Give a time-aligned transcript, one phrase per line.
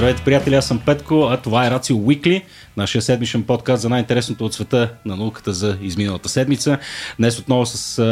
[0.00, 2.44] Здравейте, приятели, аз съм Петко, а това е Рацио Уикли,
[2.76, 6.78] нашия седмичен подкаст за най-интересното от света на науката за изминалата седмица.
[7.18, 8.02] Днес отново с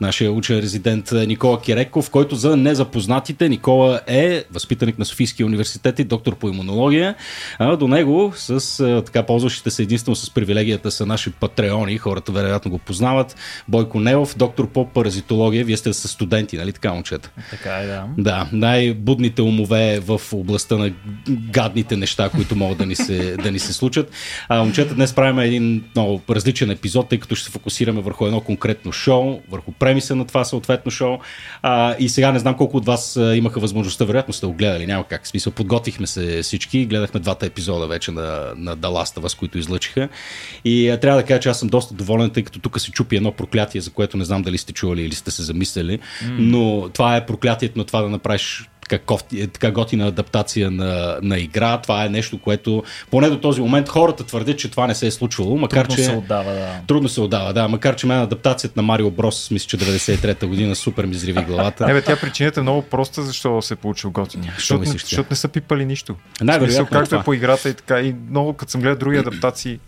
[0.00, 6.04] нашия учен резидент Никола Киреков, който за незапознатите Никола е възпитаник на Софийския университет и
[6.04, 7.14] доктор по имунология.
[7.58, 12.32] А до него, с а, така ползващите се единствено с привилегията са наши патреони, хората
[12.32, 13.36] вероятно го познават.
[13.68, 15.64] Бойко Нелов, доктор по паразитология.
[15.64, 17.30] Вие сте с студенти, нали така, момчета?
[17.50, 18.04] Така е, да.
[18.18, 20.92] Да, най-будните умове в областта на
[21.28, 24.10] гадните неща, които могат да ни се, да ни се случат.
[24.48, 28.40] А, момчета, днес правим един много различен епизод, тъй като ще се фокусираме върху едно
[28.40, 31.18] конкретно шоу, върху премиса на това съответно шоу.
[31.62, 35.04] А, и сега не знам колко от вас имаха възможността, вероятно сте го гледали, няма
[35.04, 35.24] как.
[35.24, 40.08] В смисъл, подготвихме се всички, гледахме двата епизода вече на, на of Us, които излъчиха.
[40.64, 43.16] И а, трябва да кажа, че аз съм доста доволен, тъй като тук се чупи
[43.16, 46.36] едно проклятие, за което не знам дали сте чували или сте се замислили, mm.
[46.38, 51.38] но това е проклятието на това да направиш така, кофти, така готина адаптация на, на
[51.38, 51.80] игра.
[51.80, 55.10] Това е нещо, което поне до този момент хората твърдят, че това не се е
[55.10, 55.56] случвало.
[55.56, 56.80] Макар, Трудно че, се отдава, да.
[56.86, 57.68] Трудно се отдава, да.
[57.68, 61.86] Макар, че мен адаптацията на Марио Брос, мисля, че 93-та година супер ми зриви главата.
[61.86, 64.42] Не, бе, тя причината е много проста, защо се е получил готин.
[64.54, 66.16] Защото, защото не са пипали нищо.
[66.40, 68.00] Най-вероятно е както е по играта и така.
[68.00, 69.78] И много, като съм гледал други адаптации,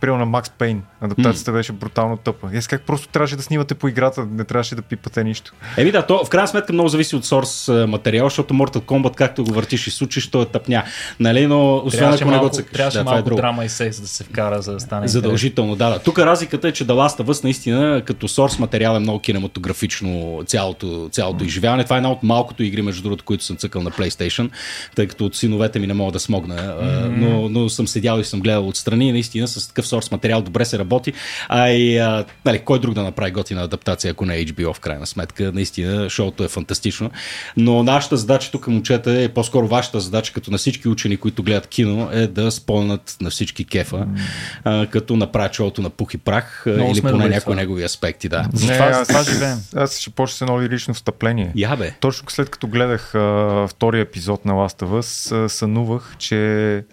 [0.00, 0.82] Примерно на Макс Пейн.
[1.00, 2.48] Адаптацията беше брутално тъпа.
[2.52, 5.52] Ес как просто трябваше да снимате по играта, не трябваше да пипате нищо.
[5.76, 9.14] Еми да, то в крайна сметка много зависи от сорс а, материал, защото Mortal Kombat,
[9.14, 10.84] както го въртиш и сучиш, то е тъпня.
[11.20, 12.72] Нали, но освен ако не го цъкаш.
[12.72, 13.36] трябваше да, е малко друго.
[13.40, 15.98] драма и секс да се вкара, за да стане Задължително, да, да.
[15.98, 20.42] Тук разликата е, че The Last of Us наистина като сорс материал е много кинематографично
[20.46, 21.84] цялото, цялото изживяване.
[21.84, 24.50] Това е една от малкото игри, между другото, които съм цъкал на PlayStation,
[24.96, 27.08] тъй като от синовете ми не мога да смогна, mm-hmm.
[27.08, 30.64] но, но съм седял и съм гледал отстрани и наистина с такъв сорс материал добре
[30.64, 31.12] се работи.
[31.48, 34.80] А и а, нали, кой друг да направи готина адаптация, ако не е HBO в
[34.80, 35.52] крайна сметка.
[35.54, 37.10] Наистина, шоуто е фантастично.
[37.56, 41.66] Но нашата задача тук, момчета, е по-скоро вашата задача, като на всички учени, които гледат
[41.66, 44.18] кино, е да спълнат на всички кефа, mm.
[44.64, 48.48] а, като направят шоуто на пух и прах, Много или поне някои негови аспекти, да.
[48.52, 49.58] За това- за това живеем.
[49.76, 51.52] Аз ще почна с едно лирично встъпление.
[51.56, 51.94] Я бе.
[52.00, 56.84] Точно след като гледах а, втория епизод на Last of Us, а, сънувах, че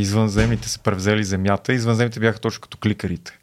[0.00, 1.72] извънземните са превзели земята.
[1.72, 3.38] Извънземните бяха точно като кликарите.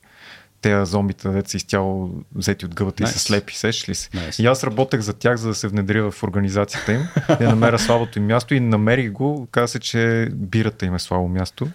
[0.62, 3.10] Те зомбите, дете са изцяло взети от гъбата Nice.
[3.10, 4.10] и са слепи, сещаш ли се?
[4.10, 4.44] Nice.
[4.44, 7.08] И аз работех за тях, за да се внедря в организацията им,
[7.40, 9.48] да намеря слабото им място и намерих го.
[9.52, 11.68] Каза се, че бирата им е слабо място.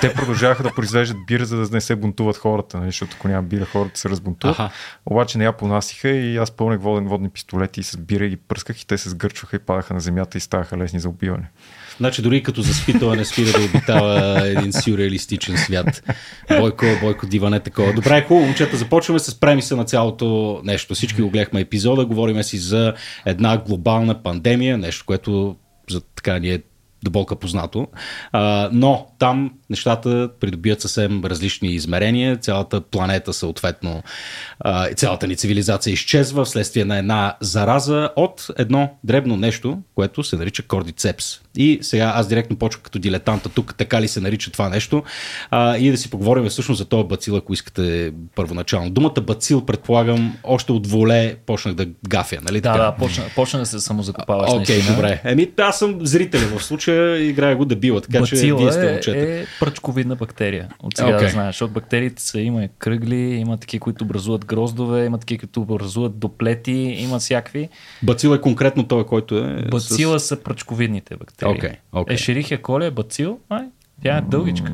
[0.00, 3.42] Те продължаваха да произвеждат бира, за да не се бунтуват хората, нали, защото ако няма
[3.42, 4.58] бира, хората се разбунтуват.
[4.58, 4.70] Аха.
[5.06, 8.82] Обаче не я понасиха и аз пълнех воден водни пистолети и с бира ги пръсках
[8.82, 11.50] и те се сгърчваха и падаха на земята и ставаха лесни за убиване.
[11.96, 16.02] Значи дори като заспитала не спира да обитава един сюрреалистичен свят.
[16.58, 17.92] Бойко, Бойко Дива не такова.
[17.92, 20.94] Добре, хубаво, момчета, започваме с премиса на цялото нещо.
[20.94, 22.94] Всички го гледахме епизода, говориме си за
[23.26, 25.56] една глобална пандемия, нещо, което
[25.90, 26.62] за така ни е
[27.04, 27.86] до болка познато.
[28.32, 32.36] А, но там нещата придобият съвсем различни измерения.
[32.36, 34.02] Цялата планета съответно,
[34.96, 40.62] цялата ни цивилизация изчезва вследствие на една зараза от едно дребно нещо, което се нарича
[40.62, 41.24] кордицепс.
[41.56, 45.02] И сега аз директно почвам като дилетанта тук, така ли се нарича това нещо,
[45.50, 48.90] а, и да си поговорим всъщност за този бацил, ако искате първоначално.
[48.90, 52.84] Думата бацил, предполагам, още от воле почнах да гафя, нали Да, така?
[52.84, 54.50] да, почна, почна да се самозакопаваш.
[54.50, 54.96] Окей, наистина.
[54.96, 55.20] добре.
[55.24, 58.92] Еми, аз съм зрител в случая, играя го дебила, така че Бацила вие сте е,
[58.92, 59.18] момчета.
[59.18, 60.68] е пръчковидна бактерия.
[60.80, 61.20] От сега Окей.
[61.20, 65.38] да знаеш, защото бактериите са, има и кръгли, има такива, които образуват гроздове, има такива,
[65.38, 67.68] които образуват доплети, има всякакви.
[68.02, 69.64] Бацил е конкретно той, който е.
[69.70, 70.24] Бацила С...
[70.24, 71.52] са пръчковидните бактерии.
[71.52, 72.14] Окей, окей.
[72.14, 73.64] Ешерихия коли е бацил, ай,
[74.02, 74.72] тя е дългичка.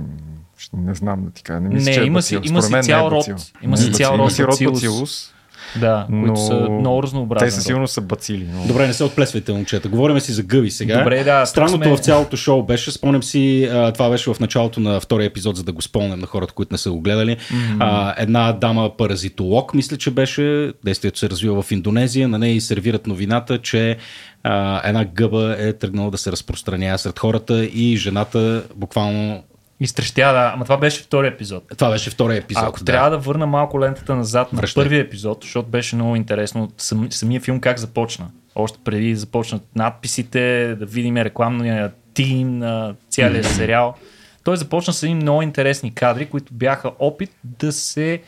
[0.72, 1.60] Не знам да ти кажа.
[1.60, 2.50] Не, мисля, Не, че е има си- бацил.
[2.50, 3.27] има Според си цял е род.
[3.28, 3.37] бацил.
[3.62, 4.44] Има е си цял бацил.
[4.44, 5.34] род Има си род бацилус.
[5.77, 7.49] Да, но които са много разнообразни.
[7.49, 8.49] те със сигурност са бацили.
[8.55, 8.67] Но...
[8.67, 9.89] Добре, не се отплесвайте, момчета.
[9.89, 10.99] Говориме си за гъби сега.
[10.99, 14.81] Добре, да, Странното сме- в цялото шоу беше, спомням си, а, това беше в началото
[14.81, 17.37] на втория епизод, за да го спомням на хората, които не са го гледали.
[17.37, 17.77] Mm-hmm.
[17.81, 22.60] А, една дама паразитолог, мисля, че беше, действието се развива в Индонезия, на нея и
[22.60, 23.97] сервират новината, че
[24.42, 29.42] а, една гъба е тръгнала да се разпространява сред хората и жената буквално
[29.80, 30.51] Изтрещя, да.
[30.54, 31.65] Ама това беше втори епизод.
[31.77, 32.65] това беше втория епизод.
[32.65, 32.84] Ако да.
[32.84, 34.84] трябва да върна малко лентата назад на Връщай.
[34.84, 38.27] първия епизод, защото беше много интересно сам, самия филм как започна.
[38.54, 43.95] Още преди да започнат надписите, да видим рекламния тим на целия сериал.
[44.45, 48.22] Той започна с едни много интересни кадри, които бяха опит да се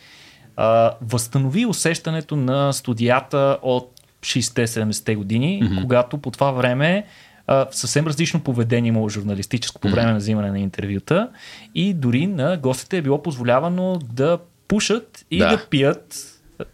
[0.55, 5.81] а, възстанови усещането на студията от 60-70-те години, mm-hmm.
[5.81, 7.05] когато по това време
[7.47, 11.29] а, съвсем различно поведение имало журналистическо по време на взимане на интервюта
[11.75, 15.49] и дори на гостите е било позволявано да пушат и Да.
[15.49, 16.27] да, пият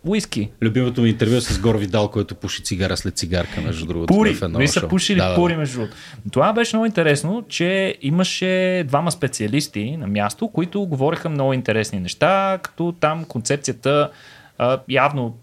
[0.04, 0.52] Уиски.
[0.62, 4.14] Любимото ми интервю е с Гор Видал, който пуши цигара след цигарка, между другото.
[4.14, 4.38] Пури.
[4.50, 4.90] Дори са шоу.
[4.90, 5.60] пушили Да, да, пури, да.
[5.60, 5.98] между другото.
[6.32, 12.60] Това беше много интересно, че имаше двама специалисти на място, които говореха много интересни неща,
[12.64, 14.10] като там концепцията
[14.58, 15.38] а, явно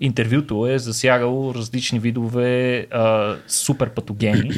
[0.00, 4.50] интервюто е засягало различни видове а, супер патогени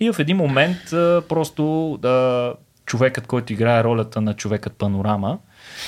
[0.00, 2.52] и в един момент а, просто а,
[2.86, 5.38] човекът, който играе ролята на човекът панорама,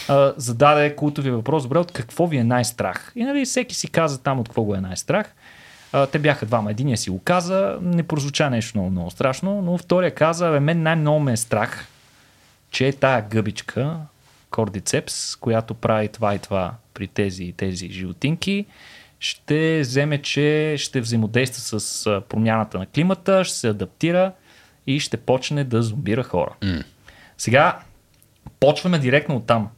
[0.08, 3.12] а, зададе култови въпрос, добре, от какво ви е най-страх?
[3.16, 5.34] И нали, всеки си каза там от какво го е най-страх.
[5.93, 6.70] А, те бяха двама.
[6.70, 10.82] Единия си го каза, не прозвуча нещо много, много страшно, но втория каза, бе, мен
[10.82, 11.87] най-много ме е страх,
[12.70, 13.96] че е тая гъбичка,
[14.52, 18.66] кордицепс, която прави това и това при тези и тези животинки,
[19.20, 24.32] ще вземе, че ще взаимодейства с промяната на климата, ще се адаптира
[24.87, 26.54] и ще почне да зомбира хора.
[26.64, 26.82] М.
[27.38, 27.78] Сега
[28.60, 29.69] почваме директно от там.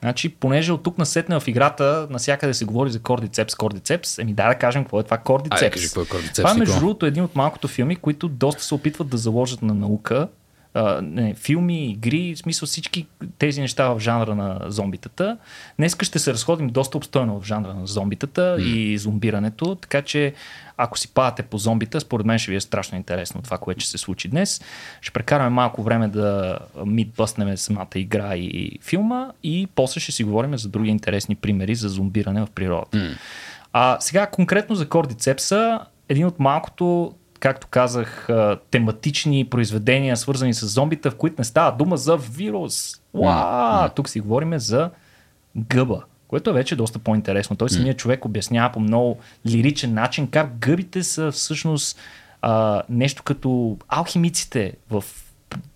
[0.00, 4.48] Значи, понеже от тук насетне в играта насякъде се говори за кордицепс, кордицепс, еми дай
[4.48, 5.62] да кажем какво е това кордицепс.
[5.62, 8.62] Айде, кажи какво е кордицепс, Това е между другото един от малкото филми, които доста
[8.62, 10.28] се опитват да заложат на наука.
[10.76, 13.06] А, не, филми, игри, в смисъл всички
[13.38, 15.38] тези неща в жанра на зомбитата.
[15.76, 20.34] Днеска ще се разходим доста обстойно в жанра на зомбитата и зомбирането, така че
[20.76, 23.90] ако си падате по зомбита, според мен ще ви е страшно интересно това, което ще
[23.90, 24.60] се случи днес.
[25.00, 30.58] Ще прекараме малко време да мидбъснем самата игра и филма и после ще си говорим
[30.58, 33.16] за други интересни примери за зомбиране в природата.
[33.72, 38.28] А сега конкретно за кордицепса, един от малкото, както казах,
[38.70, 43.00] тематични произведения, свързани с зомбита, в които не става дума за вирус.
[43.12, 43.88] Уа!
[43.88, 44.90] Тук си говорим за
[45.56, 47.56] гъба, което е вече доста по-интересно.
[47.56, 51.98] Той самият човек обяснява по много лиричен начин как гъбите са всъщност
[52.42, 55.04] а, нещо като алхимиците в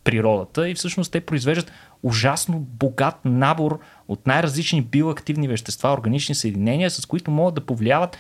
[0.05, 1.73] природата и всъщност те произвеждат
[2.03, 3.79] ужасно богат набор
[4.09, 8.17] от най-различни биоактивни вещества, органични съединения, с които могат да повлияват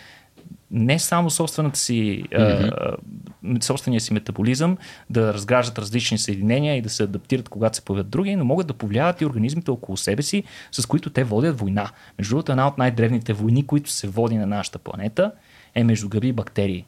[0.70, 3.62] не само собствената си, mm-hmm.
[3.62, 4.78] собствения си метаболизъм,
[5.10, 8.74] да разграждат различни съединения и да се адаптират, когато се появят други, но могат да
[8.74, 11.90] повлияват и организмите около себе си, с които те водят война.
[12.18, 15.32] Между другото, една от най-древните войни, които се води на нашата планета,
[15.74, 16.86] е между гъби и бактерии.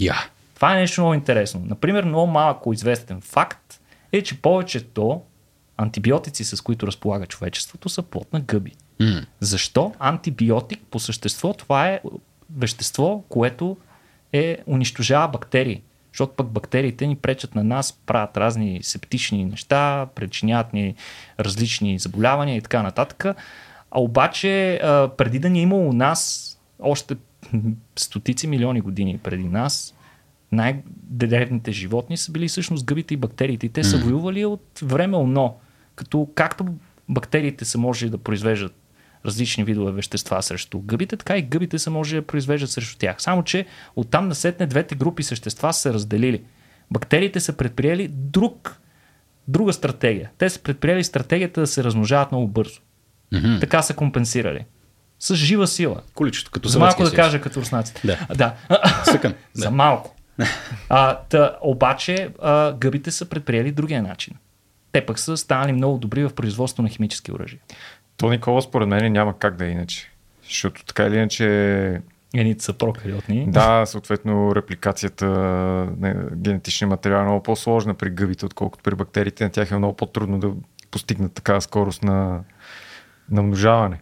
[0.00, 0.16] Я.
[0.54, 1.62] Това е нещо много интересно.
[1.64, 3.80] Например, много малко известен факт
[4.12, 5.22] е, че повечето
[5.76, 8.72] антибиотици, с които разполага човечеството, са плод на гъби.
[9.00, 9.22] М.
[9.40, 9.92] Защо?
[9.98, 12.00] Антибиотик по същество това е
[12.56, 13.76] вещество, което
[14.32, 15.82] е унищожава бактерии.
[16.12, 20.94] Защото пък бактериите ни пречат на нас, правят разни септични неща, причиняват ни
[21.40, 23.24] различни заболявания и така нататък.
[23.90, 26.52] А обаче, а, преди да ни е имало у нас,
[26.82, 27.16] още
[27.96, 29.94] стотици милиони години преди нас,
[30.52, 33.68] най-древните животни са били всъщност гъбите и бактериите.
[33.68, 35.56] Те са воювали от време оно.
[35.94, 36.66] Като както
[37.08, 38.74] бактериите са може да произвеждат
[39.26, 43.22] различни видове вещества срещу гъбите, така и гъбите са може да произвеждат срещу тях.
[43.22, 46.42] Само, че оттам насетне двете групи същества са се разделили.
[46.90, 48.76] Бактериите са предприели друг,
[49.48, 50.30] друга стратегия.
[50.38, 52.80] Те са предприели стратегията да се размножават много бързо.
[53.32, 53.58] Мгм.
[53.60, 54.64] Така са компенсирали.
[55.18, 56.02] С жива сила.
[56.14, 57.16] Количество, като За малко да съюз.
[57.16, 58.00] кажа като руснаците.
[58.04, 58.26] Да.
[58.34, 58.54] да.
[59.04, 59.34] Съкън.
[59.54, 60.16] За малко.
[60.88, 64.34] А, та, обаче а, гъбите са предприели другия начин.
[64.92, 67.60] Те пък са станали много добри в производство на химически оръжия.
[68.16, 70.12] То Никола според мен няма как да е иначе.
[70.42, 72.00] Защото така или иначе
[72.34, 73.46] Едните са прокариотни.
[73.48, 79.44] Да, съответно репликацията на генетичния материал е много по-сложна при гъбите, отколкото при бактериите.
[79.44, 80.52] На тях е много по-трудно да
[80.90, 82.40] постигнат такава скорост на,
[83.30, 84.00] на множаване.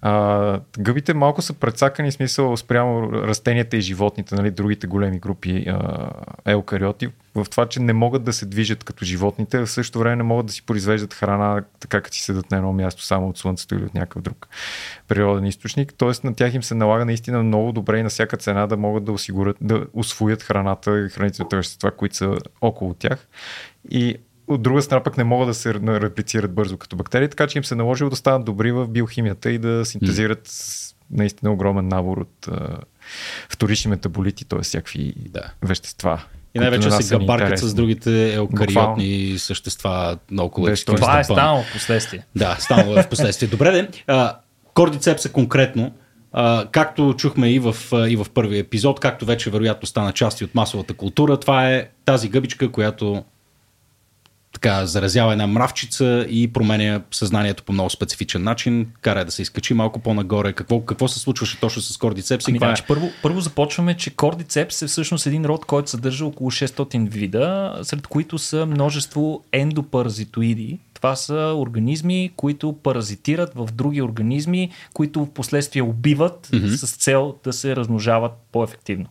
[0.00, 5.64] А, гъбите малко са прецакани в смисъл спрямо растенията и животните, нали, другите големи групи
[5.68, 6.10] а,
[6.46, 10.22] еукариоти, в това, че не могат да се движат като животните, в същото време не
[10.22, 13.74] могат да си произвеждат храна така, като си седат на едно място само от слънцето
[13.74, 14.48] или от някакъв друг
[15.08, 15.94] природен източник.
[15.94, 19.04] Тоест на тях им се налага наистина много добре и на всяка цена да могат
[19.04, 23.28] да осигурят, да освоят храната и хранителните вещества, които са около тях.
[23.90, 24.16] И
[24.48, 27.64] от друга страна пък не могат да се реплицират бързо като бактерии, така че им
[27.64, 32.48] се наложило да станат добри в биохимията и да синтезират с наистина огромен набор от
[32.48, 32.76] а,
[33.48, 34.62] вторични метаболити, т.е.
[34.62, 35.52] всякакви Да.
[35.62, 36.22] вещества.
[36.54, 41.72] И най-вече на се габаркат с другите еукариотни същества наоколо екстремизма Това е станало в
[41.72, 42.26] последствие.
[42.36, 43.48] Да, станало е в последствие.
[43.48, 43.88] Добре, де.
[44.06, 44.36] А,
[44.74, 45.92] Кордицепса конкретно,
[46.32, 47.76] а, както чухме и в,
[48.08, 52.28] и в първия епизод, както вече вероятно стана части от масовата култура, това е тази
[52.28, 53.24] гъбичка, която
[54.64, 59.74] така заразява една мравчица и променя съзнанието по много специфичен начин, кара да се изкачи
[59.74, 60.52] малко по-нагоре.
[60.52, 62.48] Какво, какво се случваше точно с Кордицепс?
[62.48, 62.70] Ами, каква е?
[62.70, 67.78] значи, първо, първо започваме, че Cordyceps е всъщност един род, който съдържа около 600 вида,
[67.82, 70.78] сред които са множество ендопаразитоиди.
[70.94, 76.74] Това Това са организми, които паразитират в други организми, които в последствие убиват mm-hmm.
[76.74, 79.06] с цел да се размножават по-ефективно.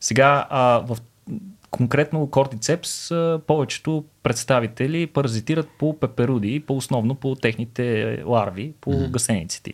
[0.00, 0.96] Сега, а, в
[1.70, 3.10] конкретно кортицепс,
[3.46, 9.10] повечето представители паразитират по пеперуди, по основно по техните ларви, по mm-hmm.
[9.10, 9.72] гасениците.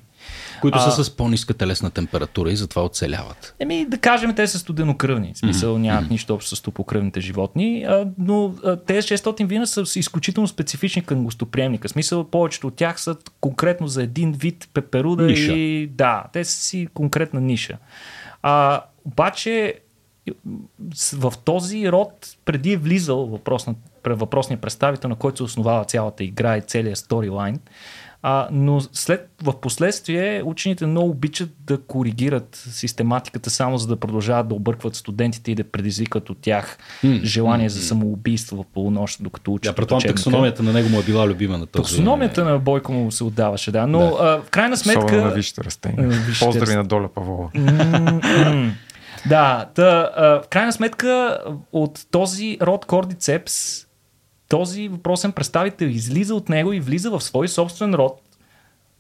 [0.60, 3.54] Които са а, с по-ниска телесна температура и затова оцеляват.
[3.58, 5.32] Еми, да кажем, те са студенокръвни.
[5.34, 5.80] В смисъл mm-hmm.
[5.80, 11.04] нямат нищо общо с топокръвните животни, а, но а, тези 600 вина са изключително специфични
[11.04, 11.88] към гостоприемника.
[11.88, 15.52] В смисъл, повечето от тях са конкретно за един вид пеперуда ниша.
[15.52, 17.78] и да, те са си конкретна ниша.
[18.42, 19.74] А, обаче
[21.12, 23.74] в този род, преди е влизал въпросна,
[24.06, 27.60] въпросният представител, на който се основава цялата игра и целият сторилайн,
[28.28, 34.48] а, но след, в последствие учените много обичат да коригират систематиката само за да продължават
[34.48, 39.22] да объркват студентите и да предизвикат от тях mm, желание mm, за самоубийство в полунощ,
[39.22, 39.72] докато учат.
[39.72, 41.82] Да, предполагам, таксономията на него му е била любима на този.
[41.82, 43.86] Таксономията на Бойко му се отдаваше, да.
[43.86, 44.06] Но да.
[44.06, 45.04] А, в крайна сметка.
[45.04, 46.10] Особено на висшите растения.
[46.40, 47.50] Поздрави на Доля Павлова.
[49.28, 51.38] Да, та, а, в крайна сметка
[51.72, 53.86] от този род кордицепс
[54.48, 58.20] този въпросен представител излиза от него и влиза в свой собствен род,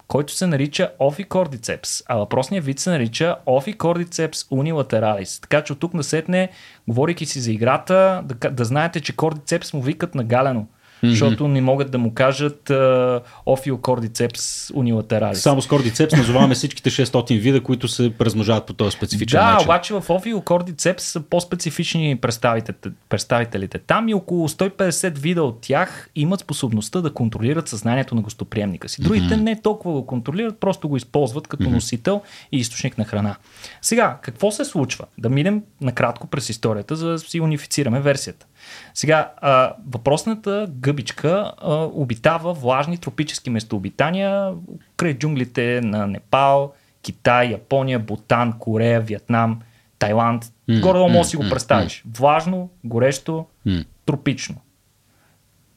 [0.08, 5.42] който се нарича Ophicordicепс, а въпросният вид се нарича Ophicordicепс unilateralis.
[5.42, 6.48] Така че от тук насетне,
[6.88, 10.66] говорейки си за играта, да, да знаете, че кордицепс му викат на галено
[11.06, 11.10] mm-hmm.
[11.10, 15.34] защото не могат да му кажат uh, Ophiocordyceps unilateralis.
[15.34, 19.58] Само с кордицепс назоваваме всичките 600 вида, които се размножават по този специфичен да, начин.
[19.58, 23.78] Да, обаче в Ophiocordyceps са по-специфични представителите, представителите.
[23.78, 29.02] Там и около 150 вида от тях имат способността да контролират съзнанието на гостоприемника си.
[29.02, 29.40] Другите mm-hmm.
[29.40, 31.70] не толкова го контролират, просто го използват като mm-hmm.
[31.70, 32.22] носител
[32.52, 33.36] и източник на храна.
[33.82, 35.04] Сега, какво се случва?
[35.18, 38.46] Да минем накратко през историята, за да си унифицираме версията.
[38.94, 44.52] Сега, а, въпросната гъбичка а, обитава влажни тропически местообитания
[44.96, 49.60] край джунглите на Непал, Китай, Япония, Бутан, Корея, Виетнам,
[49.98, 50.44] Тайланд.
[50.44, 52.04] Mm, Горе-долу mm, си го представиш.
[52.06, 53.86] Mm, Влажно, горещо, mm.
[54.06, 54.56] тропично.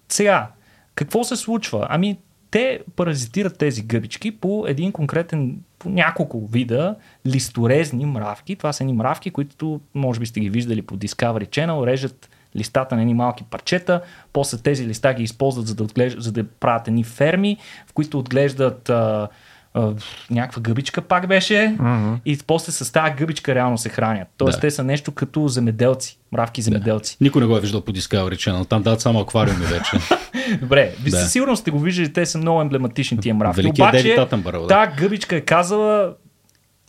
[0.10, 0.52] Сега,
[0.96, 1.88] какво се случва?
[1.90, 2.18] Ами,
[2.52, 6.96] те паразитират тези гъбички по един конкретен, по няколко вида
[7.28, 8.56] листорезни мравки.
[8.56, 12.96] Това са едни мравки, които може би сте ги виждали по Discovery Channel, режат листата
[12.96, 14.02] на едни малки парчета,
[14.34, 16.22] после тези листа ги използват за да, отглежд...
[16.22, 19.28] за да правят едни ферми, в които отглеждат а,
[19.74, 19.94] а,
[20.32, 22.20] някаква гъбичка пак беше mm-hmm.
[22.26, 24.28] и после с тази гъбичка реално се хранят.
[24.38, 24.62] Тоест да.
[24.62, 27.18] те са нещо като земеделци, мравки земеделци.
[27.20, 27.24] Да.
[27.24, 29.92] Никой не го е виждал по Discovery Channel, там дадат само аквариуми вече.
[30.62, 31.18] Добре, ви да.
[31.18, 33.62] със сигурност сте го виждали, те са много емблематични тия мравки.
[33.62, 33.90] Великият
[34.34, 36.14] Обаче, тази гъбичка е казала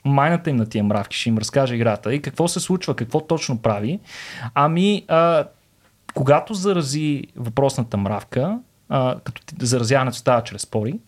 [0.04, 2.14] майната им на тия мравки, ще им разкаже играта.
[2.14, 4.00] И какво се случва, какво точно прави?
[4.54, 5.44] Ами, а,
[6.14, 10.98] когато зарази въпросната мравка, а, като заразяването става чрез спори,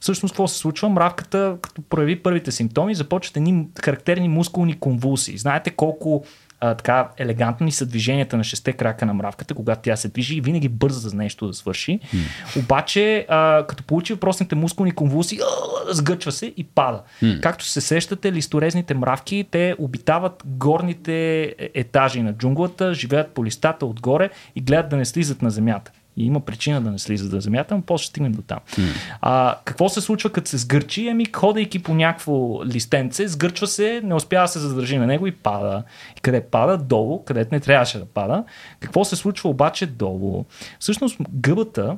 [0.00, 0.88] всъщност какво се случва?
[0.88, 5.38] Мравката, като прояви първите симптоми, започват едни характерни мускулни конвулсии.
[5.38, 6.24] Знаете колко
[6.60, 10.40] а, така елегантни са движенията на шесте крака на мравката, когато тя се движи и
[10.40, 12.00] винаги бърза за нещо да свърши.
[12.00, 12.60] Mm.
[12.60, 17.02] Обаче, а, като получи въпросните мускулни конвулсии, а, сгъчва се и пада.
[17.22, 17.40] Mm.
[17.40, 24.30] Както се сещате, листорезните мравки, те обитават горните етажи на джунглата, живеят по листата отгоре
[24.56, 27.74] и гледат да не слизат на земята и има причина да не слиза да земята,
[27.74, 28.58] но после ще стигнем до там.
[28.70, 28.82] Mm.
[29.20, 31.08] А, какво се случва като се сгърчи?
[31.08, 35.32] Ами, ходейки по някакво листенце, сгърчва се, не успява да се задържи на него и
[35.32, 35.82] пада.
[36.16, 36.78] И къде пада?
[36.78, 38.44] Долу, където не трябваше да пада.
[38.80, 40.44] Какво се случва обаче долу?
[40.78, 41.96] Всъщност гъбата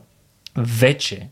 [0.56, 1.28] вече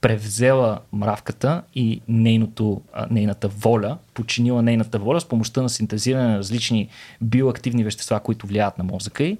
[0.00, 6.88] превзела мравката и нейното, нейната воля, починила нейната воля с помощта на синтезиране на различни
[7.20, 9.38] биоактивни вещества, които влияят на мозъка й,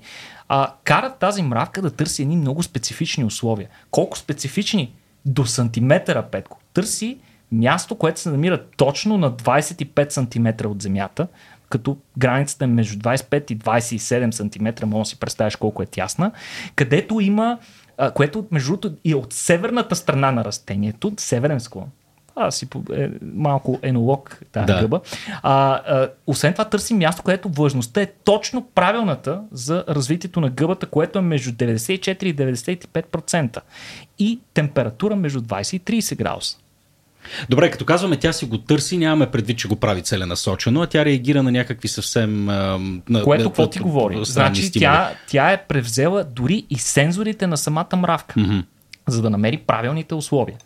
[0.48, 3.68] а, карат тази мравка да търси едни много специфични условия.
[3.90, 4.94] Колко специфични?
[5.26, 6.60] До сантиметъра, Петко.
[6.74, 7.18] Търси
[7.52, 11.28] място, което се намира точно на 25 см от земята,
[11.68, 16.32] като границата е между 25 и 27 см, може да си представиш колко е тясна,
[16.74, 17.58] където има
[18.14, 21.86] което между другото и от северната страна на растението, северен склон,
[22.38, 24.80] а, си е, малко енолог тази да.
[24.80, 25.00] гъба.
[25.42, 30.86] А, а, освен това търси място, където влажността е точно правилната за развитието на гъбата,
[30.86, 33.60] което е между 94 и 95%
[34.18, 36.58] и температура между 20 и 30 градуса.
[37.48, 41.04] Добре, като казваме тя си го търси, нямаме предвид, че го прави целенасочено, а тя
[41.04, 42.48] реагира на някакви съвсем...
[42.48, 42.78] А,
[43.08, 44.18] на, Което какво ти говори?
[44.22, 48.64] Значи тя, тя е превзела дори и сензорите на самата мравка, mm-hmm.
[49.06, 50.56] за да намери правилните условия.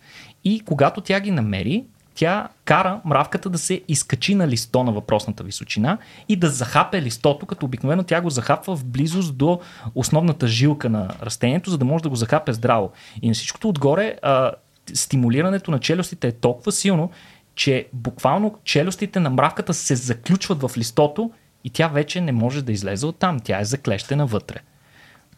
[0.45, 1.85] И когато тя ги намери,
[2.15, 7.47] тя кара мравката да се изкачи на листо на въпросната височина и да захапе листото,
[7.47, 9.61] като обикновено тя го захапва в близост до
[9.95, 12.91] основната жилка на растението, за да може да го захапе здраво.
[13.23, 14.53] И на всичкото отгоре а,
[14.95, 17.11] стимулирането на челюстите е толкова силно,
[17.55, 21.31] че буквално челюстите на мравката се заключват в листото
[21.65, 23.41] и тя вече не може да излезе от там.
[23.41, 24.57] Тя е заклещена вътре.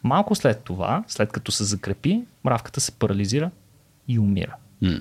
[0.03, 3.51] Малко след това, след като се закрепи, мравката се парализира
[4.07, 4.55] и умира.
[4.81, 4.97] М.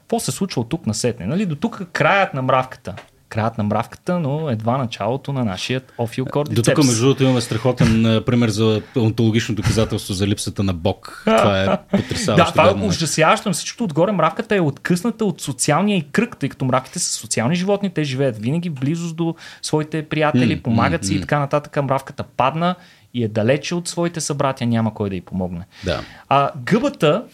[0.00, 1.26] Какво се случва от тук на сетне?
[1.26, 1.46] Нали?
[1.46, 2.94] До тук краят на мравката.
[3.28, 6.68] Краят на мравката, но едва началото на нашия офиокордицепс.
[6.68, 11.22] До тук, между другото, имаме страхотен а, пример за онтологично доказателство за липсата на Бог.
[11.24, 12.52] Това е Да, потрясаващо.
[12.52, 13.52] това е ужасяващо.
[13.52, 17.90] Всичкото отгоре мравката е откъсната от социалния и кръг, тъй като мравките са социални животни,
[17.90, 21.76] те живеят винаги в близост до своите приятели, помагат си и така нататък.
[21.82, 22.74] Мравката падна
[23.14, 25.66] и е далече от своите събратя, няма кой да й помогне.
[25.84, 26.00] Да.
[26.28, 27.24] А гъбата,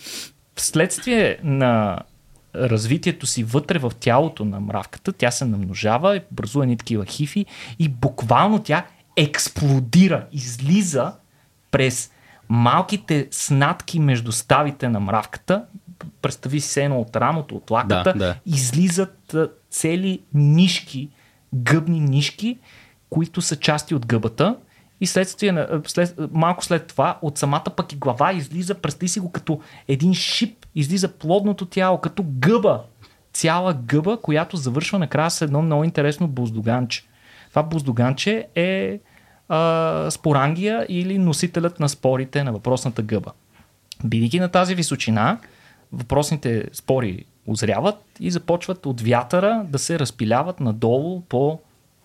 [0.56, 1.98] вследствие на
[2.54, 7.46] развитието си вътре в тялото на мравката, тя се намножава образува едни такива хифи
[7.78, 11.12] и буквално тя експлодира, излиза
[11.70, 12.10] през
[12.48, 15.64] малките снатки между ставите на мравката.
[16.22, 18.36] Представи си едно от рамото, от лаката, Да, да.
[18.46, 19.36] излизат
[19.70, 21.10] цели нишки,
[21.54, 22.58] гъбни нишки,
[23.10, 24.56] които са части от гъбата
[25.02, 29.32] и следствие, след, малко след това от самата пък и глава излиза, представи си го
[29.32, 32.82] като един шип, излиза плодното тяло, като гъба.
[33.32, 37.04] Цяла гъба, която завършва накрая с едно много интересно буздоганче.
[37.50, 39.00] Това буздоганче е
[39.48, 43.32] а, спорангия или носителят на спорите на въпросната гъба.
[44.04, 45.38] Бидейки на тази височина,
[45.92, 51.60] въпросните спори озряват и започват от вятъра да се разпиляват надолу по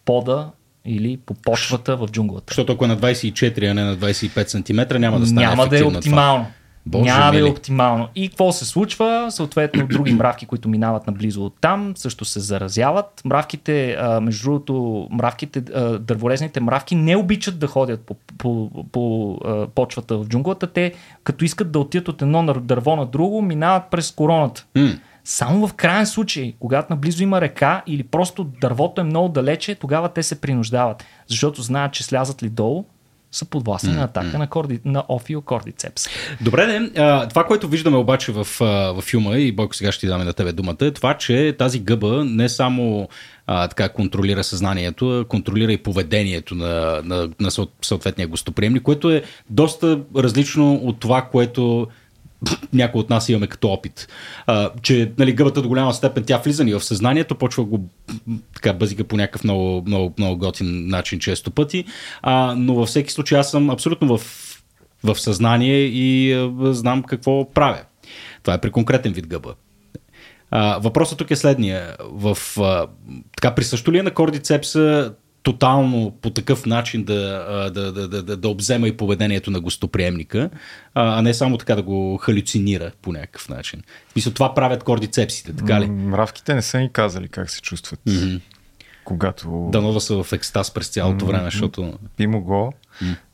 [0.06, 0.52] пода
[0.88, 2.46] или по почвата в джунглата.
[2.48, 5.78] Защото ако е на 24, а не на 25 см, няма да стане Няма да
[5.78, 5.98] е това.
[5.98, 6.46] оптимално.
[6.88, 8.08] Боже Няма да е оптимално.
[8.16, 9.28] И какво се случва?
[9.30, 13.22] Съответно, други мравки, които минават наблизо от там, също се заразяват.
[13.26, 15.62] Мравките, между другото, мравките,
[16.00, 19.40] дърворезните мравки не обичат да ходят по, по, по
[19.76, 20.68] почвата в джунглата.
[20.68, 24.66] Те, като искат да отидат от едно дърво на друго, минават през короната.
[24.76, 24.90] М.
[25.30, 30.10] Само в крайен случай, когато наблизо има река или просто дървото е много далече, тогава
[30.10, 31.04] те се принуждават.
[31.28, 32.86] Защото знаят, че слязат ли долу,
[33.32, 36.06] са подвластни на атака на, корди, на офиокордицепс.
[36.42, 40.08] Добре, де, а, това, което виждаме обаче в, в филма, и Бойко сега ще ти
[40.08, 43.10] даме на тебе думата, е това, че тази гъба не само
[43.48, 49.24] а, така контролира съзнанието, контролира и поведението на, на, на съот- съответния гостоприемник, което е
[49.50, 51.88] доста различно от това, което
[52.74, 54.08] някои от нас имаме като опит.
[54.48, 57.90] А, че нали, гъбата до голяма степен тя влиза ни в съзнанието, почва го
[58.54, 61.86] така бъзика по някакъв много, много, много готин начин често пъти,
[62.22, 64.22] а, но във всеки случай аз съм абсолютно в
[65.04, 67.82] в съзнание и а, знам какво правя.
[68.44, 69.54] Това е при конкретен вид гъба.
[70.52, 71.96] А, въпросът тук е следния.
[72.12, 72.88] В, а,
[73.36, 75.14] така, присъщо ли е на кордицепса
[75.48, 80.50] тотално по такъв начин да, да, да, да, да, да обзема и поведението на гостоприемника,
[80.94, 83.82] а, не само така да го халюцинира по някакъв начин.
[84.10, 85.88] В смисъл, това правят кордицепсите, така ли?
[85.88, 88.00] Мравките не са ни казали как се чувстват.
[89.04, 91.94] Когато Дано да са в екстаз през цялото време, защото...
[92.18, 92.72] би могло.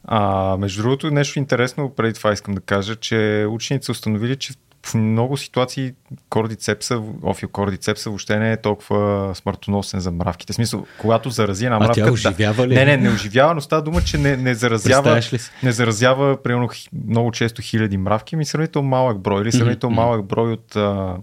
[0.04, 4.54] А, между другото, нещо интересно, преди това искам да кажа, че учените са установили, че
[4.86, 5.94] в много ситуации
[6.30, 10.54] кордицепса, офиокордицепса въобще не е толкова смъртоносен за мравките.
[10.54, 11.94] В смисъл, когато зарази една А мравка...
[11.94, 12.12] тя да.
[12.12, 12.76] оживява ли?
[12.76, 15.22] Не, не, не оживява, но става дума, че не, не заразява,
[15.64, 16.70] не заразява примерно
[17.06, 21.18] много често хиляди мравки, ми сравнително малък брой или сравнително малък брой от а,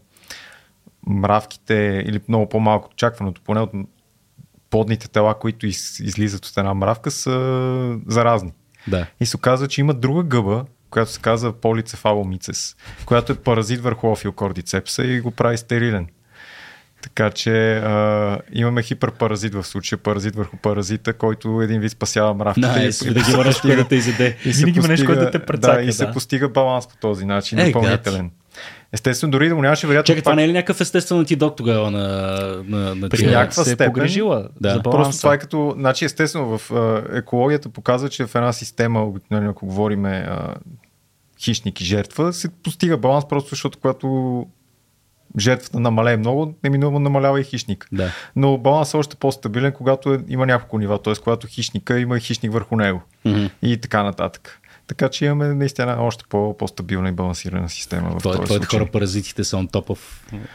[1.07, 3.71] мравките или много по-малко от очакваното, поне от
[4.71, 8.53] подните тела, които из, излизат от една мравка, са заразни.
[8.89, 9.07] Да.
[9.21, 12.77] И се оказва, че има друга гъба, която се казва полицефаломицес,
[13.07, 16.07] която е паразит върху офиокордицепса и го прави стерилен.
[17.03, 22.67] Така че а, имаме хиперпаразит в случая, паразит върху паразита, който един вид спасява мравките.
[22.67, 24.37] Найс, и, да ги което да те изеде.
[24.45, 26.13] и се Винаги има нещо, което да те прецака, Да, и се да.
[26.13, 28.31] постига баланс по този начин, Е, допълнителен.
[28.93, 30.07] Естествено, дори да му нямаше вероятно.
[30.07, 32.01] Чакай, това не е ли някакъв естествен антидот тогава на,
[32.67, 34.71] на, на При някаква се е степен, погрежила да.
[34.71, 35.21] за Просто баланса.
[35.21, 39.67] това е като, значи естествено в а, екологията показва, че в една система, обикновено ако
[39.67, 40.55] говорим а,
[41.41, 44.47] хищник и жертва, се постига баланс просто защото когато
[45.39, 47.89] жертвата намалее много, неминуемо намалява и хищник.
[47.93, 48.13] Да.
[48.37, 51.15] Но балансът е още по-стабилен, когато е, има няколко нива, т.е.
[51.15, 53.45] когато хищника има и хищник върху него Мгм.
[53.63, 54.60] и така нататък.
[54.91, 58.79] Така че имаме наистина още по- по-стабилна и балансирана система в този Твоите случай.
[58.79, 59.99] хора паразитите са on top of...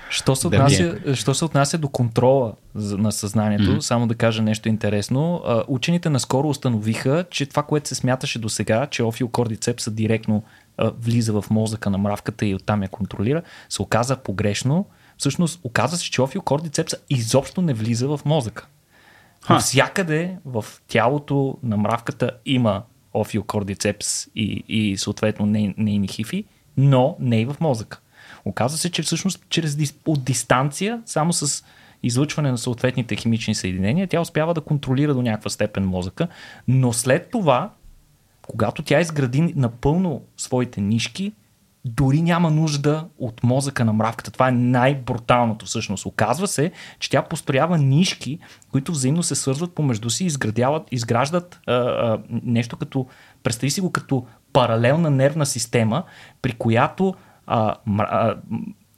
[0.10, 3.80] Що се, отнася, що се отнася до контрола на съзнанието, mm-hmm.
[3.80, 5.43] само да кажа нещо интересно.
[5.67, 10.43] Учените наскоро установиха, че това, което се смяташе до сега, че офиокордицепса директно
[10.80, 14.86] влиза в мозъка на мравката и оттам я контролира, се оказа погрешно.
[15.17, 18.67] всъщност оказва се, че офиокордицепса изобщо не влиза в мозъка.
[19.41, 19.60] Ха.
[19.60, 22.84] Всякъде в тялото на мравката има
[23.15, 26.45] офиокордицепс и, и съответно ней- нейни хифи,
[26.78, 27.99] но не и в мозъка.
[28.45, 31.63] Оказва се, че всъщност чрез, от дистанция, само с
[32.04, 36.28] излъчване на съответните химични съединения, тя успява да контролира до някаква степен мозъка,
[36.67, 37.73] но след това,
[38.47, 41.34] когато тя изгради напълно своите нишки,
[41.86, 44.32] дори няма нужда от мозъка на мравката.
[44.32, 46.06] Това е най-бруталното всъщност.
[46.06, 48.39] Оказва се, че тя построява нишки,
[48.71, 50.32] които взаимно се свързват помежду си и
[50.91, 53.08] изграждат а, а, нещо като,
[53.43, 56.04] представи си го като паралелна нервна система,
[56.41, 57.15] при която
[57.48, 58.36] а, а,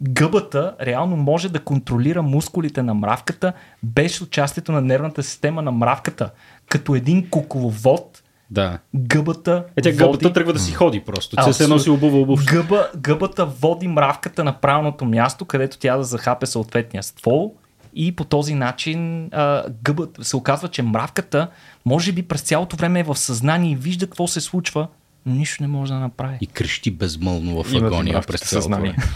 [0.01, 6.31] гъбата реално може да контролира мускулите на мравката без участието на нервната система на мравката.
[6.69, 8.79] Като един кукловод, Да.
[8.95, 9.97] гъбата Е, тя води...
[9.97, 11.35] гъбата тръгва да си ходи просто.
[11.35, 12.55] Тя се носи обува обувка.
[12.55, 17.53] Гъба, гъбата води мравката на правилното място, където тя да захапе съответния ствол
[17.95, 21.47] и по този начин а, гъбата, се оказва, че мравката
[21.85, 24.87] може би през цялото време е в съзнание и вижда какво се случва,
[25.25, 26.37] но нищо не може да направи.
[26.41, 28.91] И крещи безмълно в агония през цялото съзнание.
[28.91, 29.07] време.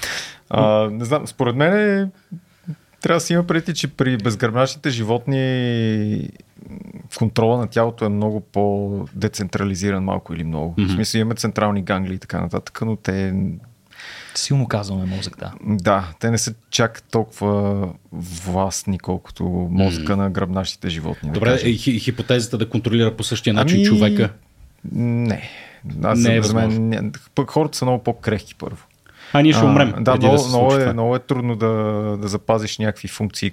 [0.50, 2.10] А, не знам, според мен е,
[3.02, 6.30] трябва да си има преди, че при безгръбначните животни
[7.18, 10.76] контрола на тялото е много по-децентрализиран малко или много.
[10.76, 10.88] Mm-hmm.
[10.88, 13.34] В смисъл имаме централни гангли и така нататък, но те
[14.36, 15.54] Силно казваме мозък, да.
[15.64, 21.30] да, те не са чак толкова властни, колкото мозъка на гръбначните животни.
[21.30, 21.70] да Добре, кажем.
[21.70, 24.30] е, хи- хипотезата да контролира по същия начин Ами, човека.
[24.92, 25.50] Не.
[26.04, 27.12] Аз Не е за мен, възможно.
[27.36, 28.86] пък хората са много по-крехки първо.
[29.34, 29.94] А, ние ще А, умрем.
[30.00, 30.94] Да, преди много, се много, е, това.
[30.94, 31.67] много е трудно да,
[32.22, 33.52] да запазиш някакви функции.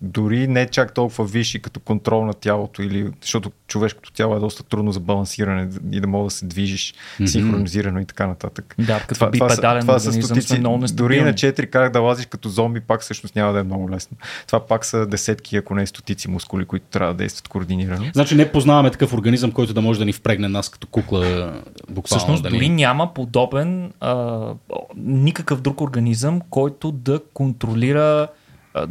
[0.00, 4.62] Дори не чак толкова висши като контрол на тялото, или, защото човешкото тяло е доста
[4.62, 6.94] трудно за балансиране и да мога да се движиш
[7.26, 8.74] синхронизирано и така нататък.
[8.78, 11.54] Да, като са- бипедален са организъм сме много Дори на нестабилни.
[11.54, 14.16] 4 как да лазиш като зомби, пак всъщност няма да е много лесно.
[14.46, 18.04] Това пак са десетки, ако не стотици мускули, които трябва да действат координирано.
[18.12, 21.52] Значи не познаваме такъв организъм, който да може да ни впрегне нас като кукла
[21.90, 22.18] буквално.
[22.18, 22.74] Всъщност да дори ни...
[22.74, 24.44] няма подобен а,
[24.96, 28.28] никакъв друг организъм, който да контролира
[28.74, 28.86] а,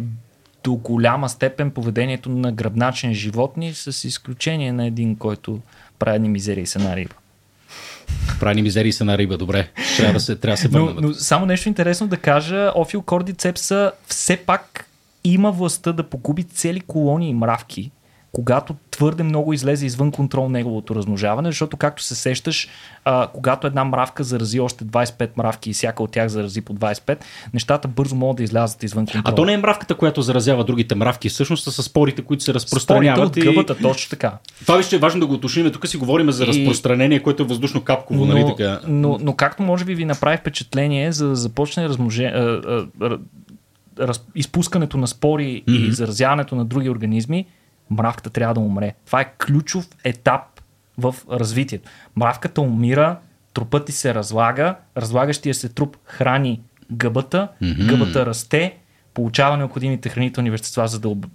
[0.64, 5.60] до голяма степен поведението на гръбначни животни, с изключение на един, който
[6.00, 7.16] прави едни мизерии с една риба.
[8.40, 9.70] Прави мизерии са на риба, добре.
[9.98, 11.04] Трябва да се, трябва да се Но, върнем.
[11.04, 14.86] но само нещо интересно да кажа, Офилкордицепса все пак
[15.24, 17.92] има властта да погуби цели колонии мравки,
[18.32, 22.68] когато твърде много излезе извън контрол неговото размножаване, защото както се сещаш,
[23.06, 27.18] а, когато една мравка зарази още 25 мравки и всяка от тях зарази по 25,
[27.54, 29.22] нещата бързо могат да излязат извън контрол.
[29.26, 32.66] А то не е мравката, която заразява другите мравки, всъщност са спорите, които се Спорите
[32.66, 33.38] разпространяват.
[33.38, 34.38] от гъбата, точно така.
[34.62, 35.72] Това вижте е важно да го уточним.
[35.72, 38.80] Тук си говорим за И- разпространение, което е въздушно-капково, нали Но, така?
[38.88, 43.18] но, но както може би ви направи впечатление, за да започне размноже, а, а, а,
[44.00, 45.88] раз, изпускането на спори mm-hmm.
[45.88, 47.46] и заразяването на други организми,
[47.92, 48.94] мравката трябва да умре.
[49.06, 50.42] Това е ключов етап
[50.98, 51.90] в развитието.
[52.16, 53.20] Мравката умира,
[53.54, 57.86] трупът ти се разлага, разлагащия се труп храни гъбата, mm-hmm.
[57.86, 58.78] гъбата расте,
[59.14, 61.26] получава необходимите хранителни вещества, за да об-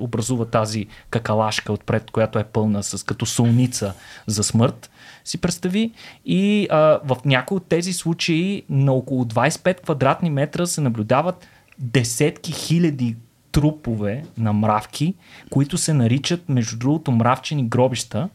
[0.00, 3.94] образува тази какалашка отпред, която е пълна с като солница
[4.26, 4.90] за смърт,
[5.24, 5.92] си представи.
[6.24, 11.46] И а, в някои от тези случаи на около 25 квадратни метра се наблюдават
[11.78, 13.16] десетки хиляди
[13.52, 15.14] трупове на мравки,
[15.50, 18.28] които се наричат, между другото, мравчени гробища.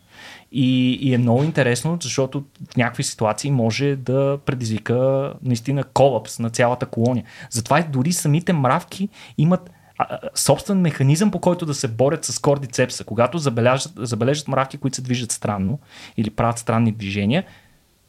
[0.51, 6.49] И, и е много интересно, защото в някакви ситуации може да предизвика наистина колапс на
[6.49, 7.25] цялата колония.
[7.49, 9.71] Затова дори самите мравки имат
[10.35, 13.03] собствен механизъм, по който да се борят с кордицепса.
[13.03, 15.79] Когато забележат, забележат мравки, които се движат странно
[16.17, 17.43] или правят странни движения,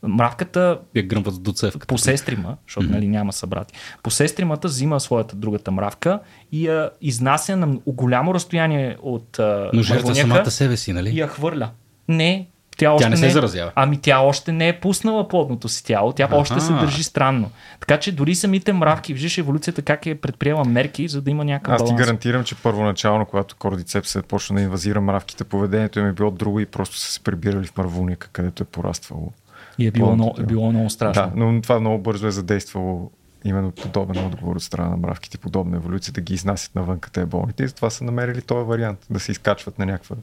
[0.08, 1.86] мравката Я гръмват с доцевка.
[1.86, 3.74] по сестрима, защото нали, няма събрати.
[4.02, 6.20] По сестримата взима своята другата мравка
[6.52, 9.40] и я изнася на голямо разстояние от
[9.72, 11.18] Но жертва самата себе си, и нали?
[11.18, 11.70] я хвърля.
[12.08, 13.72] Не, тя още не се заразява.
[13.74, 16.36] Ами тя още не е пуснала плодното си тяло, тя Аха.
[16.36, 17.50] още се държи странно.
[17.80, 21.74] Така че дори самите мравки, виждаш еволюцията как е предприела мерки, за да има някакъв
[21.74, 21.98] Аз ти баланс.
[21.98, 26.60] гарантирам, че първоначално, когато кордицепс се почна да инвазира мравките, поведението им е било друго
[26.60, 29.32] и просто са се прибирали в мървуника, където е пораствало.
[29.78, 31.22] И е било, много, е било много страшно.
[31.22, 33.10] Да, но това много бързо е задействало
[33.44, 37.26] именно подобен отговор от страна на мравките, подобна еволюция, да ги изнасят навън къде е
[37.26, 40.16] болните и затова са намерили този вариант, да се изкачват на някаква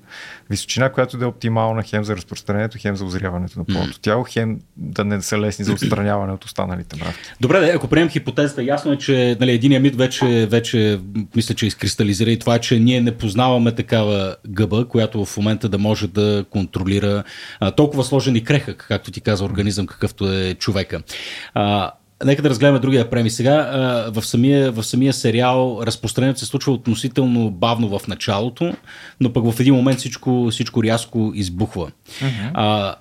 [0.49, 4.59] височина, която да е оптимална хем за разпространението, хем за озряването на плодното тяло, хем
[4.77, 7.29] да не са лесни за отстраняване от останалите мравки.
[7.41, 10.99] Добре, ако приемем хипотезата, ясно е, че нали, единия мит вече, вече
[11.35, 15.77] мисля, че изкристализира и това, че ние не познаваме такава гъба, която в момента да
[15.77, 17.23] може да контролира
[17.59, 21.01] а, толкова сложен и крехък, както ти каза, организъм, какъвто е човека.
[21.53, 21.91] А,
[22.25, 23.29] нека да разгледаме другия преми.
[23.29, 23.55] Сега
[24.13, 28.73] в, самия, в самия сериал разпространението се случва относително бавно в началото,
[29.19, 31.91] но пък в един момент всичко, всичко рязко избухва.
[32.21, 32.51] Uh-huh.
[32.53, 32.95] А,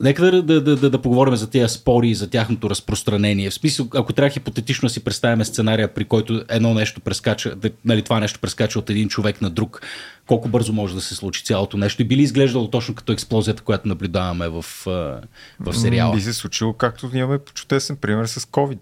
[0.00, 3.50] Нека да, да, да, да, да поговорим за тези спори и за тяхното разпространение.
[3.50, 7.54] В смисъл, ако трябва хипотетично да си представяме сценария, при който едно нещо прескача,
[7.84, 9.82] нали, това нещо прескача от един човек на друг,
[10.26, 13.62] колко бързо може да се случи цялото нещо и би ли изглеждало точно като експлозията,
[13.62, 14.64] която наблюдаваме в,
[15.60, 16.14] в сериала?
[16.14, 18.78] Би се случило както имаме чудесен пример с COVID.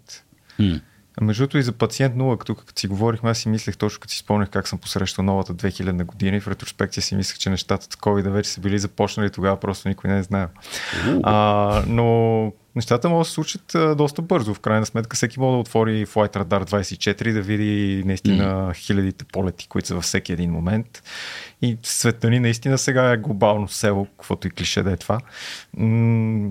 [0.61, 0.81] Mm.
[1.21, 4.13] Между другото и за пациент 0, като, като си говорихме, аз си мислех точно като
[4.13, 7.85] си спомнях как съм посрещал новата 2000 година и в ретроспекция си мислех, че нещата
[7.85, 10.49] с COVID вече са били започнали тогава, просто никой не е знаел.
[11.23, 14.55] А, но нещата могат да се случат а, доста бързо.
[14.55, 18.77] В крайна сметка всеки може да отвори Flight Radar 24 и да види наистина mm.
[18.77, 21.03] хилядите полети, които са във всеки един момент.
[21.63, 25.21] И света ни наистина сега е глобално село, каквото и клише да е това.
[25.77, 26.51] М-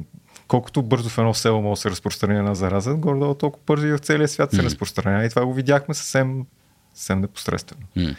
[0.51, 3.91] колкото бързо в едно село може да се разпространи една зараза, горе-долу толкова бързо и
[3.91, 4.63] в целия свят се mm.
[4.63, 5.25] разпространява.
[5.25, 6.45] И това го видяхме съвсем,
[6.93, 7.81] съвсем непосредствено.
[7.97, 8.15] Mm.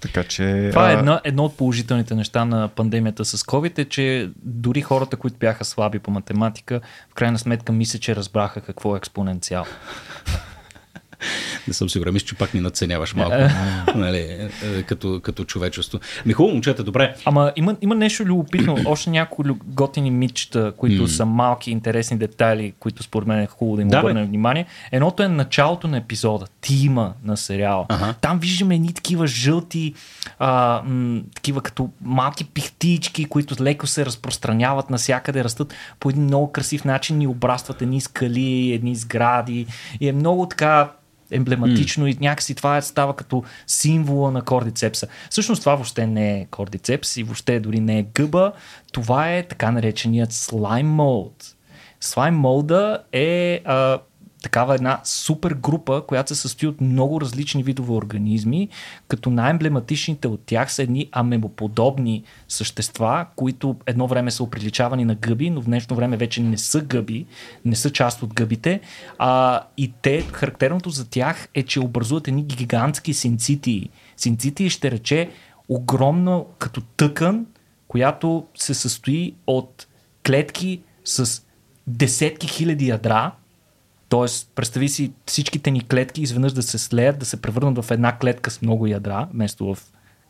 [0.00, 0.68] Така че.
[0.70, 5.16] Това е едно, едно от положителните неща на пандемията с COVID, е, че дори хората,
[5.16, 9.64] които бяха слаби по математика, в крайна сметка мисля, че разбраха какво е експоненциал.
[11.68, 12.14] Не съм сигурен.
[12.14, 13.36] Мисля, че пак ни надценяваш малко.
[13.94, 15.98] нали, е, е, като, като човечество.
[16.26, 17.14] Ми хубаво, момчета, добре.
[17.24, 18.76] Ама има, има нещо любопитно.
[18.86, 23.82] Още някои готини мичета, които са малки, интересни детайли, които според мен е хубаво да
[23.82, 24.66] им да, обърнем внимание.
[24.92, 27.86] Едното е началото на епизода, тима на сериала.
[27.88, 28.14] Ага.
[28.20, 29.94] Там виждаме едни такива жълти,
[30.38, 36.52] а, м- такива като малки пихтички, които леко се разпространяват навсякъде, растат по един много
[36.52, 39.66] красив начин и обрастват едни скали, едни сгради.
[40.00, 40.90] И е много така
[41.34, 42.10] емблематично mm.
[42.10, 45.06] и някакси това става като символа на кордицепса.
[45.30, 48.52] Всъщност това въобще не е кордицепс и въобще дори не е гъба.
[48.92, 51.54] Това е така нареченият слайм молд.
[52.00, 53.98] Слайм молда е а,
[54.44, 58.68] такава една супер група, която се състои от много различни видове организми,
[59.08, 65.50] като най-емблематичните от тях са едни амебоподобни същества, които едно време са оприличавани на гъби,
[65.50, 67.26] но в днешно време вече не са гъби,
[67.64, 68.80] не са част от гъбите.
[69.18, 73.90] А, и те, характерното за тях е, че образуват едни гигантски синцитии.
[74.16, 75.30] Синцитии ще рече
[75.68, 77.46] огромно като тъкан,
[77.88, 79.86] която се състои от
[80.26, 81.42] клетки с
[81.86, 83.32] десетки хиляди ядра,
[84.08, 88.18] Тоест, представи си всичките ни клетки изведнъж да се слеят, да се превърнат в една
[88.18, 89.78] клетка с много ядра, вместо в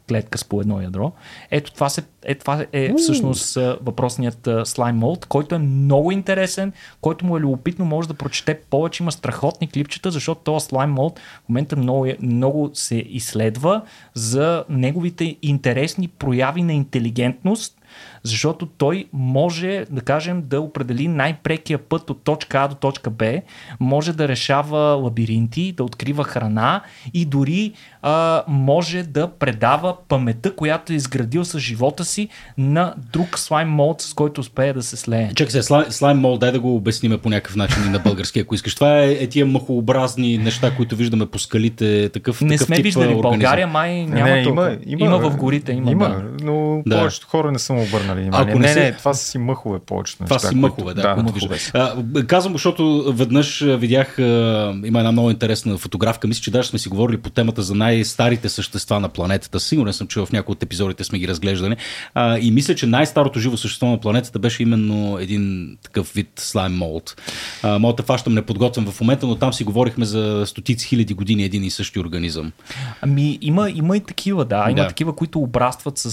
[0.08, 1.12] клетка с по едно ядро.
[1.50, 7.26] Ето това, се, е, това е всъщност въпросният слайм молд, който е много интересен, който
[7.26, 11.48] му е любопитно, може да прочете повече, има страхотни клипчета, защото този слайм молд в
[11.48, 13.82] момента много, много се изследва
[14.14, 17.80] за неговите интересни прояви на интелигентност,
[18.24, 23.40] защото той може, да кажем, да определи най-прекия път от точка А до точка Б,
[23.80, 26.82] може да решава лабиринти, да открива храна
[27.14, 33.38] и дори а, може да предава паметта, която е изградил с живота си на друг
[33.38, 35.30] слайм молд, с който успее да се слее.
[35.34, 38.40] Чакай се, слайм, слайм молд, дай да го обясним по някакъв начин и на български,
[38.40, 38.74] ако искаш.
[38.74, 42.84] Това е, е тия махообразни неща, които виждаме по скалите, такъв, Не такъв сме тип
[42.84, 43.14] виждали.
[43.14, 45.72] В България май няма не, не, има, има, има, в горите.
[45.72, 46.22] Има, има да.
[46.42, 46.96] но да.
[46.96, 48.52] повечето хора не са обърнали внимание.
[48.52, 48.80] Ако не, не, се...
[48.80, 50.36] не, това са си мъхове повечето неща.
[50.36, 51.02] Това си мъхове, да.
[51.02, 51.58] да мъхове.
[51.74, 51.94] А,
[52.26, 57.18] казвам, защото веднъж видях, има една много интересна фотографка, мисля, че даже сме си говорили
[57.18, 59.60] по темата за най-старите същества на планетата.
[59.60, 61.76] Сигурен съм, че в някои от епизодите сме ги разглеждали.
[62.14, 66.72] А, и мисля, че най-старото живо същество на планетата беше именно един такъв вид слайм
[66.72, 67.22] молд.
[67.64, 71.64] Моята фащам не подготвям в момента, но там си говорихме за стотици хиляди години един
[71.64, 72.52] и същи организъм.
[73.00, 74.66] Ами има, има и такива, да.
[74.68, 74.88] Има да.
[74.88, 76.10] такива, които обрастват с,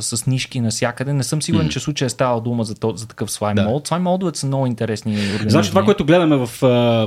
[0.00, 1.12] с нишки навсякъде.
[1.12, 1.70] Не съм сигурен, mm.
[1.70, 3.64] че случая е става дума за, то, за такъв слайм да.
[3.64, 3.86] молд.
[3.86, 5.50] Слайм са много интересни организми.
[5.50, 6.50] Значи това, което гледаме в,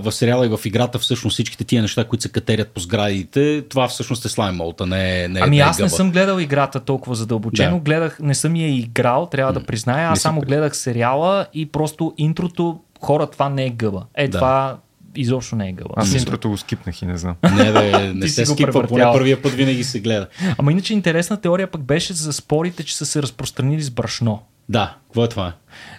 [0.03, 3.88] в сериала и в играта, всъщност всичките тия неща, които се катерят по сградите, това
[3.88, 5.86] всъщност е слайм молд, а не, не Ами не е аз гъба.
[5.86, 7.75] не съм гледал играта толкова задълбочено.
[7.75, 7.81] Да.
[7.81, 10.10] Гледах, не съм я играл, трябва да призная.
[10.10, 14.05] Аз само гледах сериала и просто интрото, хора, това не е гъба.
[14.15, 14.38] Е, да.
[14.38, 14.77] това
[15.15, 15.93] изобщо не е гъба.
[15.95, 17.36] Аз интрото го скипнах и не знам.
[17.56, 20.28] Не, бе, не се скипва, поне първия път винаги се гледа.
[20.58, 24.41] Ама иначе интересна теория пък беше за спорите, че са се разпространили с брашно.
[24.69, 25.54] Да, какво е това?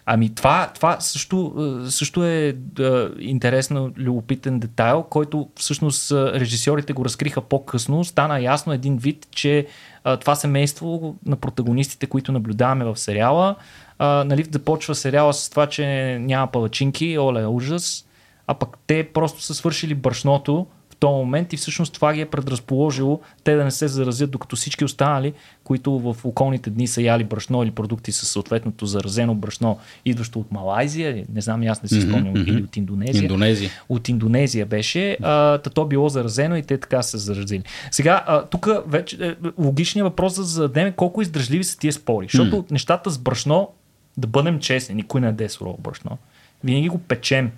[0.06, 1.54] Ами това, това също,
[1.88, 8.04] също е да, интересно, любопитен детайл, който всъщност режисьорите го разкриха по-късно.
[8.04, 9.66] Стана ясно един вид, че
[10.04, 13.56] а, това семейство на протагонистите, които наблюдаваме в сериала,
[13.98, 18.04] а, нали, започва сериала с това, че няма палачинки, оле, ужас,
[18.46, 20.66] а пък те просто са свършили брашното
[21.02, 24.84] този момент и всъщност това ги е предразположило те да не се заразят, докато всички
[24.84, 25.32] останали,
[25.64, 30.52] които в околните дни са яли брашно или продукти с съответното заразено брашно, идващо от
[30.52, 32.48] Малайзия, не знам, аз не си спомням, mm-hmm.
[32.48, 33.22] или от Индонезия.
[33.22, 33.70] Индонезия.
[33.88, 37.62] От Индонезия беше, а, то било заразено и те така се заразили.
[37.90, 42.62] Сега, тук вече е, логичният въпрос за да зададем колко издръжливи са тия спори, защото
[42.62, 42.70] mm.
[42.70, 43.68] нещата с брашно,
[44.16, 46.18] да бъдем честни, никой не яде сурово брашно.
[46.64, 47.50] Винаги го печем.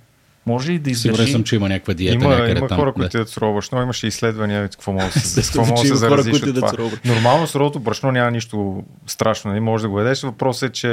[0.46, 1.14] Може ли да издържи?
[1.14, 2.78] Сигурен съм, че има някаква диета има, някъде има там.
[2.78, 5.94] хора, които ядат сурово брашно, имаше изследвания, какво може да се, какво може да се
[5.94, 6.68] заразиш които от това.
[6.68, 10.22] сурово Нормално суровото брашно няма нищо страшно, не може да го ядеш.
[10.22, 10.88] Въпросът е, че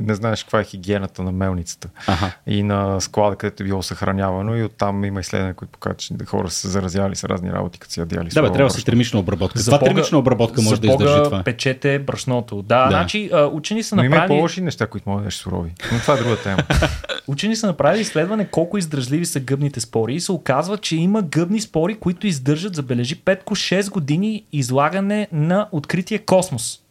[0.00, 2.32] не знаеш каква е хигиената на мелницата Аха.
[2.46, 6.50] и на склада, където е било съхранявано и оттам има изследвания, които показват, че хора
[6.50, 9.58] са заразяли с разни работи, като си ядяли Да, бе, трябва да си термична обработка.
[9.58, 11.42] За Бога- термична обработка може да издържи това.
[11.42, 12.56] печете брашното.
[12.56, 12.90] Да, Да.
[12.90, 14.38] значи учени са Но има и направили...
[14.38, 15.70] по-лоши неща, които може да ядеш сурови.
[15.92, 16.62] Но това е друга тема.
[17.26, 21.60] Учени са направили изследване колко издръжливи са гъбните спори и се оказва, че има гъбни
[21.60, 26.82] спори, които издържат, забележи, 5-6 години излагане на открития космос.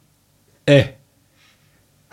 [0.67, 0.97] Е.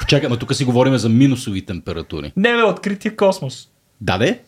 [0.08, 2.32] Чакай, ма тук си говорим за минусови температури.
[2.36, 3.68] Не бе, открития космос.
[4.00, 4.42] Да, де?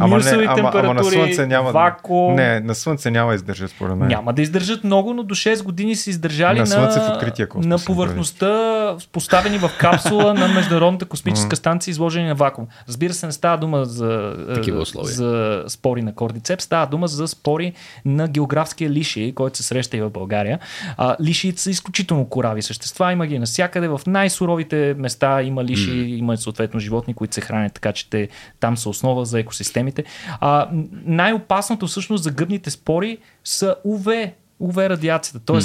[0.00, 1.70] Ама, не, Минусови ама, ама на температури, слънце няма.
[1.70, 2.34] вакуум.
[2.34, 4.08] Не, на слънце няма да издържат, според мен.
[4.08, 7.48] Няма да издържат много, но до 6 години са издържали На на, Слънце в открития
[7.48, 12.66] космос на повърхността, поставени в капсула на Международната космическа станция, изложени на вакуум.
[12.88, 17.72] Разбира се, не става дума за, е, за спори на кордицеп, става дума за спори
[18.04, 20.58] на географския лиши, който се среща и в България.
[20.96, 26.16] А, лишиите са изключително корави същества, има ги навсякъде, в най-суровите места има лиши, mm.
[26.16, 28.28] има съответно животни, които се хранят, така че те
[28.60, 29.40] там са основа за
[29.88, 30.04] екосистемите.
[30.40, 30.68] А,
[31.04, 35.60] най-опасното всъщност за гъбните спори са УВ, УВ радиацията, т.е.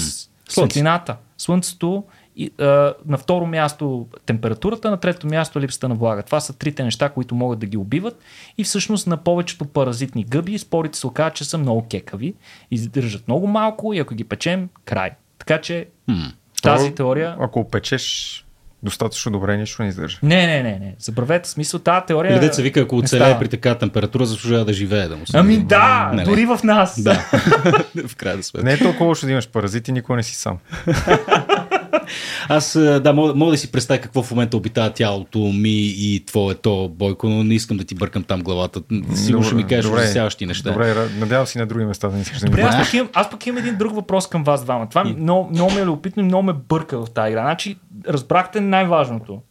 [0.49, 2.03] Светлината, слънцето
[2.35, 6.23] и, а, на второ място температурата, на трето място липсата на влага.
[6.23, 8.21] Това са трите неща, които могат да ги убиват
[8.57, 12.33] и всъщност на повечето паразитни гъби спорите се оказват, че са много кекави,
[12.71, 15.11] издържат много малко и ако ги печем, край.
[15.37, 15.87] Така че
[16.61, 17.37] тази теория...
[17.39, 18.45] Ако опечеш
[18.83, 20.17] достатъчно добре, нищо не издържа.
[20.23, 20.95] Не, не, не, не.
[20.99, 22.31] Забравете смисъл, тази теория...
[22.31, 25.37] Или деца вика, ако не оцелее при такава температура, заслужава да живее да му се.
[25.37, 26.23] Ами да, Не, не.
[26.23, 27.01] дори в нас.
[27.01, 27.13] Да.
[28.07, 28.63] в края да сме.
[28.63, 30.57] Не е толкова лошо да имаш паразити, никога не си сам.
[32.49, 36.23] Аз а, да, мога, мога да си представя какво в момента обитава тялото ми и
[36.25, 38.81] твоето, Бойко, но не искам да ти бъркам там главата.
[39.15, 40.71] Сигурно ще ми кажеш ужасяващи неща.
[40.71, 43.09] Добре, надявам се и на други места да не искаш да ми аз пък, имам,
[43.13, 44.89] аз пък имам един друг въпрос към вас двама.
[44.89, 47.41] Това ми много, много ме е любопитно и много ме бърка в тази игра.
[47.41, 49.41] Значи, разбрахте най-важното.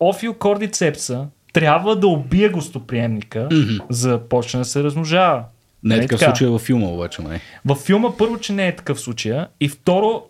[0.00, 3.48] Офиокордицепса трябва да убие гостоприемника,
[3.90, 5.44] за да почне да се размножава.
[5.84, 6.30] Не е Нали такъв така?
[6.30, 7.40] случай във филма, обаче, май.
[7.64, 10.22] Във филма първо, че не е такъв случай и второ,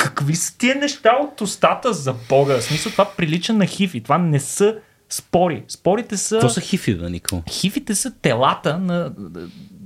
[0.00, 2.60] какви са тия неща от устата за Бога?
[2.60, 4.00] В смисъл, това прилича на хифи.
[4.00, 4.76] Това не са
[5.08, 5.64] спори.
[5.68, 6.34] Спорите са...
[6.34, 7.42] Какво са хифи, да, Никол?
[7.50, 9.12] Хифите са телата на...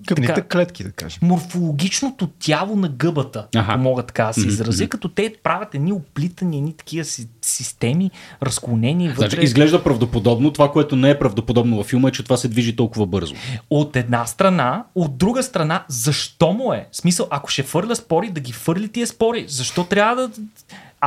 [0.07, 1.19] Къбните така, клетки, да кажем.
[1.23, 3.73] морфологичното тяло на гъбата, Аха.
[3.73, 8.11] ако мога така да се изразя, като те правят едни оплитани, едни такива си, системи,
[8.43, 9.29] разклонени вътре.
[9.29, 10.53] Значи, изглежда правдоподобно.
[10.53, 13.35] Това, което не е правдоподобно във филма е, че това се движи толкова бързо.
[13.71, 16.89] От една страна, от друга страна, защо му е?
[16.93, 19.45] В смисъл, ако ще фърля спори, да ги фърли тия спори.
[19.49, 20.31] Защо трябва да...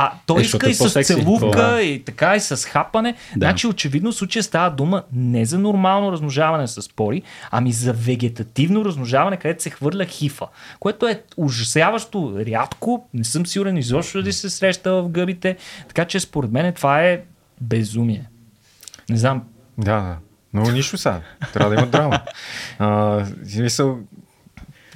[0.00, 1.82] А той Е, иска е и с целувка, Това.
[1.82, 3.12] и така, и с хапане.
[3.12, 3.46] Да.
[3.46, 8.84] Значи, очевидно, в случая става дума не за нормално размножаване с спори, ами за вегетативно
[8.84, 10.46] размножаване, където се хвърля хифа.
[10.80, 13.08] Което е ужасяващо рядко.
[13.14, 15.56] Не съм сигурен изобщо дали се среща в гъбите.
[15.88, 17.20] Така че, според мен, това е
[17.60, 18.24] безумие.
[19.10, 19.42] Не знам,
[19.78, 20.16] Да, да.
[20.52, 21.20] Но нищо сега.
[21.52, 22.20] Трябва да има драма.
[22.78, 23.98] А, си мисъл,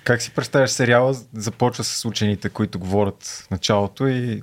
[0.05, 4.43] как си представяш сериала, започва с учените, които говорят в началото и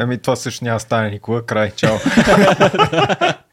[0.00, 1.96] ами това също няма стане никога, край, чао.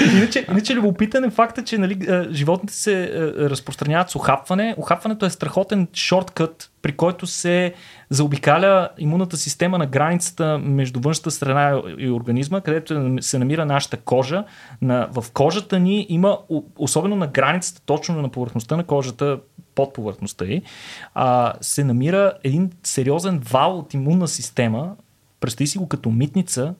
[0.00, 4.74] Иначе, иначе любопитен е факта, че нали, а, животните се а, разпространяват с охапване.
[4.78, 7.74] Охапването е страхотен шорткът, при който се
[8.10, 14.44] заобикаля имунната система на границата между външната страна и организма, където се намира нашата кожа.
[14.82, 16.38] На, в кожата ни има,
[16.76, 19.38] особено на границата, точно на повърхността на кожата,
[19.74, 20.62] под повърхността й,
[21.14, 24.96] а, се намира един сериозен вал от имунна система.
[25.40, 26.74] Представи си го като митница,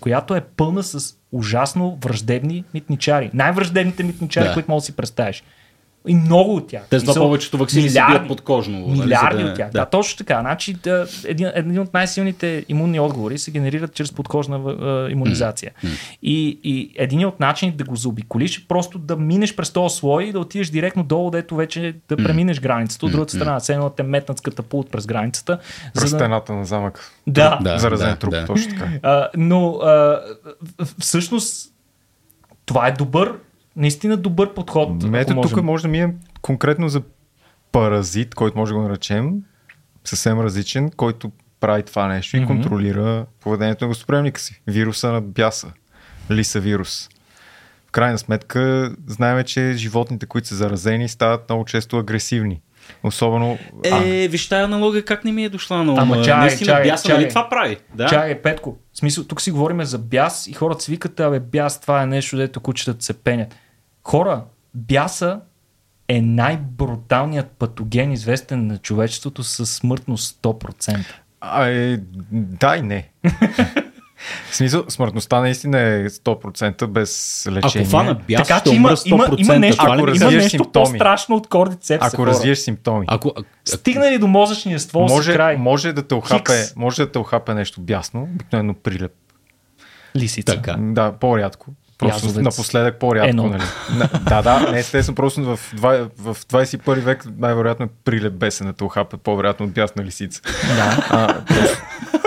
[0.00, 3.30] която е пълна с ужасно враждебни митничари.
[3.34, 4.54] Най-враждебните митничари, Да.
[4.54, 5.42] които можеш да си представиш.
[6.08, 6.82] И много от тях.
[6.90, 8.78] Те са повечето ваксини се бият подкожно.
[8.78, 9.70] нали, Милиарди да- от тях.
[9.70, 9.78] да.
[9.78, 9.86] Да.
[9.86, 10.40] точно така.
[10.40, 15.72] Значи, да, един, един от най-силните имунни отговори се генерират чрез подкожна а, иммунизация.
[16.22, 20.24] И, и един от начините да го заобиколиш е просто да минеш през този слой
[20.24, 23.06] и да отидеш директно долу, дето вече да преминеш границата.
[23.06, 25.58] От другата страна, все едно те метнат с катапулт през границата.
[25.94, 26.20] През за да...
[26.20, 27.12] стената на замък.
[27.26, 27.58] Да.
[27.62, 28.46] Да, Заразен да, труп, да.
[28.46, 28.90] точно така.
[29.02, 30.20] А, но а,
[30.98, 31.72] всъщност
[32.66, 33.32] това е добър,
[33.76, 35.04] наистина добър подход.
[35.14, 35.50] Ето можем.
[35.50, 37.02] тук може да минем конкретно за
[37.72, 39.32] паразит, който може да го наречем,
[40.04, 42.46] съвсем различен, който прави това нещо и Мгм.
[42.48, 44.60] контролира поведението на гостоприемника си.
[44.66, 45.72] Вируса на бяса.
[46.30, 47.08] Лиса вирус.
[47.86, 52.60] В крайна сметка, знаем, че животните, които са заразени, стават много често агресивни.
[53.02, 53.58] Особено...
[53.84, 56.02] Е, виж тая аналогия как не ми е дошла на ума.
[56.02, 57.20] Ама Наистина чакай, бяса, чакай.
[57.20, 57.76] нали това прави?
[57.94, 58.06] Да.
[58.06, 58.76] Чакай, Петко.
[58.92, 62.06] В смисъл, тук си говорим за бяс и хората си викат, абе, бяс, това е
[62.06, 63.54] нещо, дето кучетата се пенят.
[64.04, 64.44] Хора,
[64.74, 65.40] бяса
[66.08, 71.04] е най-бруталният патоген, известен на човечеството със смъртност 100%.
[71.40, 71.98] А, е,
[72.32, 73.08] да и не.
[74.50, 77.86] В смисъл, смъртността наистина е 100% без лечение.
[77.86, 79.06] Ако фана бяс, така че има, умра 100%.
[79.08, 80.84] има, има нещо, ли ако ми има развиеш нещо симптоми.
[80.84, 82.06] по-страшно от кордицепса.
[82.06, 82.30] Ако хора.
[82.30, 83.06] развиеш симптоми.
[83.08, 85.56] Ако, а- Стигнали до мозъчния ствол си може, край.
[85.56, 86.76] може, да те охапе, Хикс.
[86.76, 89.12] може да те охапе нещо бясно, обикновено прилеп.
[90.16, 90.54] Лисица.
[90.54, 90.76] Така.
[90.78, 91.66] Да, по-рядко.
[92.04, 92.44] Просто Язовец.
[92.44, 93.28] напоследък по-рядко.
[93.28, 93.42] Едно.
[93.44, 93.62] Нали?
[93.90, 95.58] На- Да, да, не естествено, просто в,
[96.18, 100.40] в 21 век най-вероятно е прилеп бесената охапе, по-вероятно от бясна лисица.
[100.76, 101.06] Да.
[101.10, 101.78] А, просто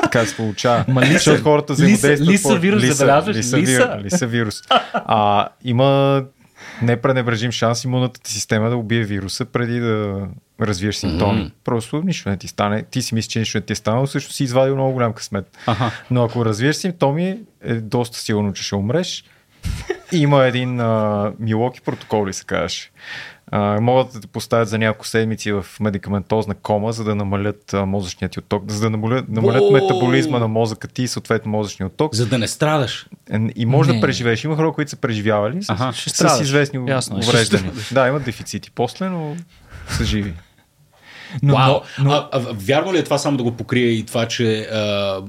[0.04, 0.86] така се получава.
[0.88, 2.30] Ма лиса- Защото хората лиса- взаимодействат.
[2.30, 3.36] лиса по- вирус, забелязваш?
[3.36, 4.00] Лиса, Лиса.
[4.02, 4.62] лиса вирус.
[4.94, 6.24] А, има
[6.82, 10.22] непренебрежим шанс имунната ти система да убие вируса преди да
[10.62, 11.40] развиеш симптоми.
[11.40, 11.50] Мгм.
[11.64, 12.84] Просто нищо не ти стане.
[12.84, 15.58] Ти си мислиш, че нищо не ти е станало, също си извадил много голям късмет.
[15.66, 15.92] Аха.
[16.12, 19.24] Но ако развиеш симптоми, е доста сигурно, че ще умреш.
[20.12, 22.92] Има един а, Милоки протокол, ли се казваш.
[23.52, 27.86] А, могат да те поставят за няколко седмици в медикаментозна кома, за да намалят а,
[27.86, 29.72] мозъчният ти отток, за да намалят, намалят О!
[29.72, 32.16] метаболизма на мозъка ти и съответно мозъчния отток.
[32.16, 33.08] За да не страдаш.
[33.56, 33.96] И може Не.
[33.96, 34.44] да преживееш.
[34.44, 35.92] Има хора, които са преживявали с.
[35.94, 36.42] Ще с страдаш.
[36.42, 37.20] известни Ясно е.
[37.20, 37.72] Увреждания.
[37.92, 39.36] Да, имат дефицити после, но
[39.90, 40.34] са живи.
[41.44, 41.74] Но, Вау.
[42.00, 44.62] но, но, А, а, вярно ли е това само да го покрие и това, че
[44.62, 45.22] а,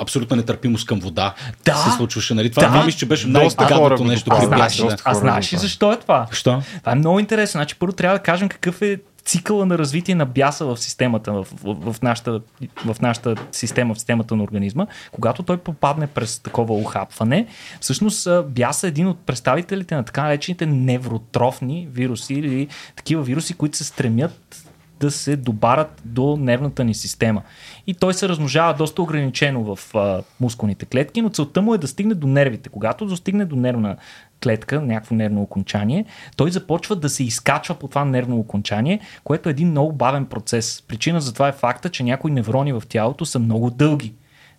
[0.00, 1.76] абсолютна нетърпимост към вода Да.
[1.76, 2.34] се случваше?
[2.34, 2.50] Нали?
[2.50, 2.68] Това, Да.
[2.68, 4.96] това мисля, че беше най-гадното нещо а, знаеш, Да.
[5.04, 6.26] а знаеш ли защо е това?
[6.32, 6.62] Що?
[6.80, 7.58] Това е много интересно.
[7.58, 11.46] Значи, първо трябва да кажем какъв е цикъла на развитие на бяса в системата, в,
[11.64, 12.40] в, в, нашата,
[12.84, 14.86] в нашата система, в системата на организма.
[15.12, 17.46] Когато той попадне през такова ухапване,
[17.80, 23.76] всъщност бяса е един от представителите на така наречените невротрофни вируси или такива вируси, които
[23.76, 24.64] се стремят
[25.00, 27.42] да се добарат до нервната ни система.
[27.86, 31.88] И той се размножава доста ограничено в а, мускулните клетки, но целта му е да
[31.88, 32.68] стигне до нервите.
[32.68, 33.96] Когато достигне до нервна
[34.42, 36.04] клетка, някакво нервно окончание,
[36.36, 40.82] той започва да се изкачва по това нервно окончание, което е един много бавен процес.
[40.88, 44.14] Причина за това е факта, че някои неврони в тялото са много дълги.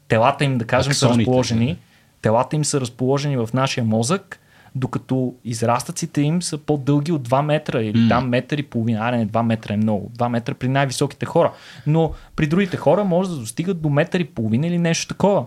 [0.08, 1.68] Телата им, да кажем, са Аксоните, разположени.
[1.68, 1.80] да.
[2.22, 4.40] Телата им са разположени в нашия мозък,
[4.80, 8.09] докато израстъците им са по-дълги от 2 метра или М.
[8.09, 8.99] там метър и половина.
[9.01, 10.11] А, не, 2 метра е много.
[10.17, 11.51] 2 метра при най-високите хора.
[11.88, 15.45] Но при другите хора може да достигат до метър и половина или нещо такова.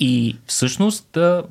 [0.00, 1.42] И всъщност а,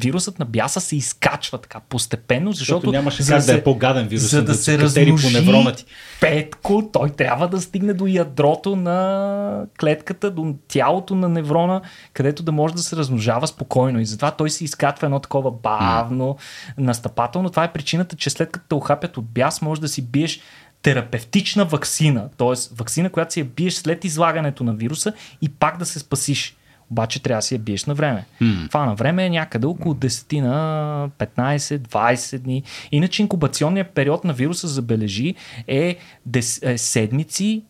[0.00, 3.64] вирусът на бяса се изкачва така постепенно, защото, Защото нямаше за как да се- е
[3.64, 5.84] по-гаден вирус, за да, се катери по размножи ти.
[6.20, 11.80] петко, той трябва да стигне до ядрото на клетката, до тялото на неврона,
[12.12, 14.00] където да може да се размножава спокойно.
[14.00, 16.36] И затова той се изкатва едно такова бавно,
[16.78, 17.50] настъпателно.
[17.50, 20.40] Това е причината, че след като те охапят от бяс, може да си биеш
[20.82, 22.74] терапевтична вакцина, т.е.
[22.74, 25.12] вакцина, която си я биеш след излагането на вируса
[25.42, 26.56] и пак да се спасиш.
[26.90, 28.26] Обаче трябва да си я биеш на време.
[28.40, 28.66] М.
[28.68, 32.62] Това на време е някъде около 10 на 15-20 дни.
[32.92, 35.34] Иначе инкубационният период на вируса, забележи,
[35.66, 37.64] е, дес, е седмици,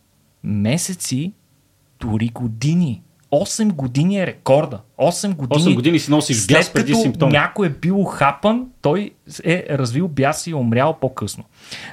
[0.44, 1.32] месеци,
[2.00, 3.02] дори години.
[3.32, 4.80] 8 години е рекорда.
[4.98, 5.60] 8 години.
[5.60, 7.32] 8 години си носиш бяс След преди като симптоми.
[7.32, 9.10] някой е бил хапан, той
[9.44, 11.44] е развил бяс и е умрял по-късно.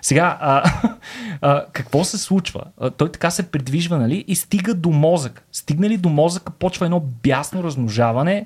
[0.02, 0.72] Сега, а,
[1.42, 2.62] а, какво се случва?
[2.82, 4.26] А, той така се придвижва, нали?
[4.28, 5.44] И стига до мозък.
[5.52, 8.46] Стигнали до мозъка, почва едно бясно размножаване.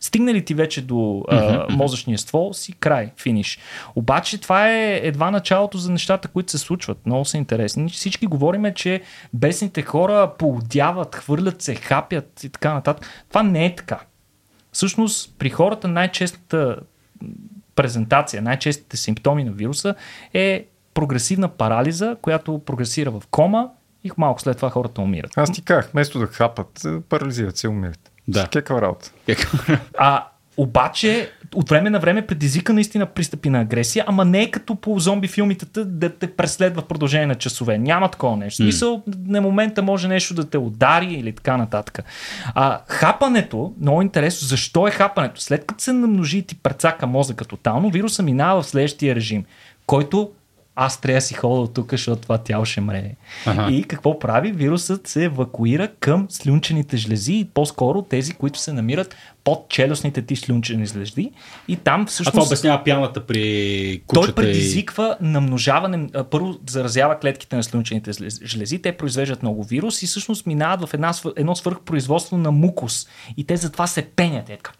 [0.00, 3.58] Стигнали ти вече до а, мозъчния ствол, си край, финиш.
[3.94, 7.06] Обаче това е едва началото за нещата, които се случват.
[7.06, 7.88] Много са интересни.
[7.88, 9.02] Всички говориме, че
[9.34, 13.06] бесните хора поудяват, хвърлят се, хапят и така нататък.
[13.28, 14.00] Това не е така.
[14.72, 16.76] Всъщност, при хората най-честата
[17.74, 19.94] презентация, най-честите симптоми на вируса
[20.34, 23.68] е прогресивна парализа, която прогресира в кома
[24.04, 25.32] и малко след това хората умират.
[25.36, 28.09] Аз ти казах, вместо да хапат, парализират се, умират.
[28.32, 28.46] Да.
[28.52, 29.10] Каква работа?
[29.98, 30.26] А
[30.56, 34.98] обаче, от време на време предизвика наистина пристъпи на агресия, ама не е като по
[34.98, 37.78] зомби филмите да те преследва в продължение на часове.
[37.78, 38.62] Няма такова нещо.
[38.62, 42.04] Смисъл, на момента може нещо да те удари или така нататък.
[42.54, 45.40] А хапането, много интересно, защо е хапането?
[45.40, 49.44] След като се намножи и ти прецака мозъка тотално, вируса минава в следващия режим,
[49.86, 50.30] който
[50.82, 53.10] аз трябва да си ходя от тук, защото това тяло ще мре.
[53.46, 53.72] Аха.
[53.72, 54.52] И какво прави?
[54.52, 60.36] Вирусът се евакуира към слюнчените жлези и по-скоро тези, които се намират под челюстните ти
[60.36, 61.30] слюнчени жлези
[61.68, 62.28] и там всъщност...
[62.28, 65.24] А това обяснява пяната при кучета той предизвиква и...
[65.24, 66.08] намножаване.
[66.30, 68.10] Първо заразява клетките на слюнчените
[68.44, 73.06] жлези, те произвеждат много вирус и всъщност минават в една, едно свърхпроизводство на мукус.
[73.36, 74.50] И те затова се пенят.
[74.50, 74.72] Е, така.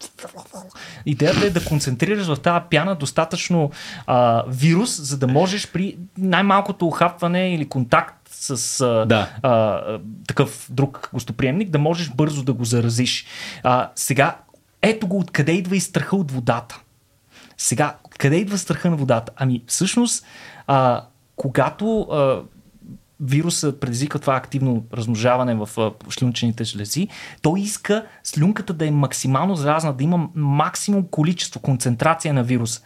[1.05, 3.71] Идеята е да концентрираш в тази пяна достатъчно
[4.07, 9.29] а, вирус, за да можеш при най-малкото охапване или контакт с а, Да.
[9.41, 9.81] а,
[10.27, 13.25] такъв друг гостоприемник, да можеш бързо да го заразиш.
[13.63, 14.37] А, сега,
[14.81, 16.81] ето го откъде идва и страха от водата.
[17.57, 19.31] Сега, къде идва страха на водата?
[19.35, 20.25] Ами, всъщност,
[20.67, 21.05] а,
[21.35, 22.41] когато а,
[23.19, 27.07] вируса предизвиква това активно размножаване в а, шлюнчените жлези,
[27.41, 32.81] той иска слюнката да е максимално заразна, да има максимум количество, концентрация на вирус.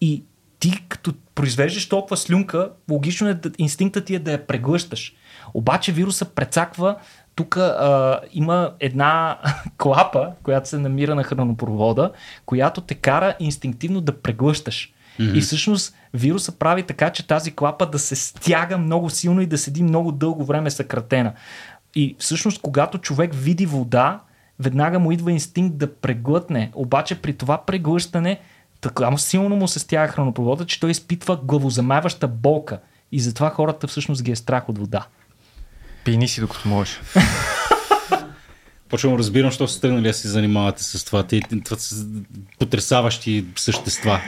[0.00, 0.24] И
[0.60, 5.14] ти като произвеждаш толкова слюнка, логично е да, инстинктът ти е да я преглъщаш.
[5.54, 6.96] Обаче вируса прецаква
[7.40, 9.38] тук а, има една
[9.78, 12.12] клапа, която се намира на хранопровода,
[12.46, 14.92] която те кара инстинктивно да преглъщаш.
[15.20, 15.32] Mm-hmm.
[15.32, 19.58] И всъщност вируса прави така, че тази клапа да се стяга много силно и да
[19.58, 21.32] седи много дълго време съкратена.
[21.94, 24.20] И всъщност, когато човек види вода,
[24.58, 26.70] веднага му идва инстинкт да преглътне.
[26.74, 28.40] Обаче при това преглъщане
[28.80, 32.78] така силно му се стяга хранопровода, че той изпитва главозамайваща болка.
[33.12, 35.06] И затова хората всъщност ги е страх от вода.
[36.04, 37.00] Пийни си докато можеш.
[38.88, 41.22] Почвам разбирам, що сте тръгнали да се занимавате с това.
[41.22, 42.04] Те, това са
[42.58, 44.20] потрясаващи същества.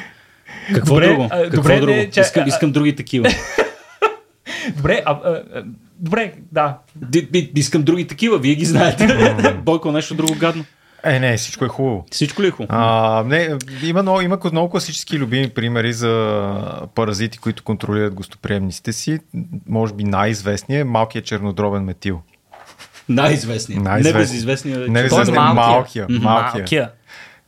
[0.75, 1.29] Какво Добре, друго?
[1.29, 1.93] Какво добре, друго?
[1.97, 3.31] не, ча- искам, искам други такива.
[4.77, 5.65] Добре, а, а, а,
[5.99, 6.79] добре, да.
[6.97, 9.55] Ди- искам други такива, вие ги знаете.
[9.65, 10.65] Бойко, нещо друго гадно.
[11.05, 12.07] Е, не, всичко е хубаво.
[12.11, 12.69] Всичко ли е хубаво?
[12.73, 13.49] А, не,
[13.83, 19.19] има, много, има много класически любими примери за паразити, които контролират гостоприемниците си.
[19.69, 22.23] Може би най-известният е малкият чернодробен метил.
[23.09, 23.85] Най-известният.
[23.85, 24.17] Най-известният.
[24.17, 24.81] Небезизвестният.
[24.81, 25.03] Не човек.
[25.03, 26.07] безизвестният, Той е малкия.
[26.09, 26.91] малкия.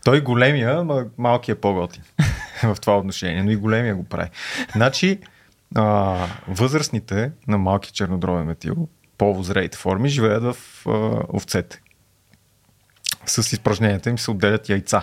[0.04, 2.02] Той големия, ама малкият е по-готин
[2.62, 4.28] в това отношение, но и големия го прави.
[4.72, 5.18] Значи,
[5.74, 6.16] а,
[6.48, 8.88] възрастните на малки чернодробен метил,
[9.18, 11.80] по-возреите форми, живеят в а, овцете.
[13.26, 15.02] С изпражненията им се отделят яйца.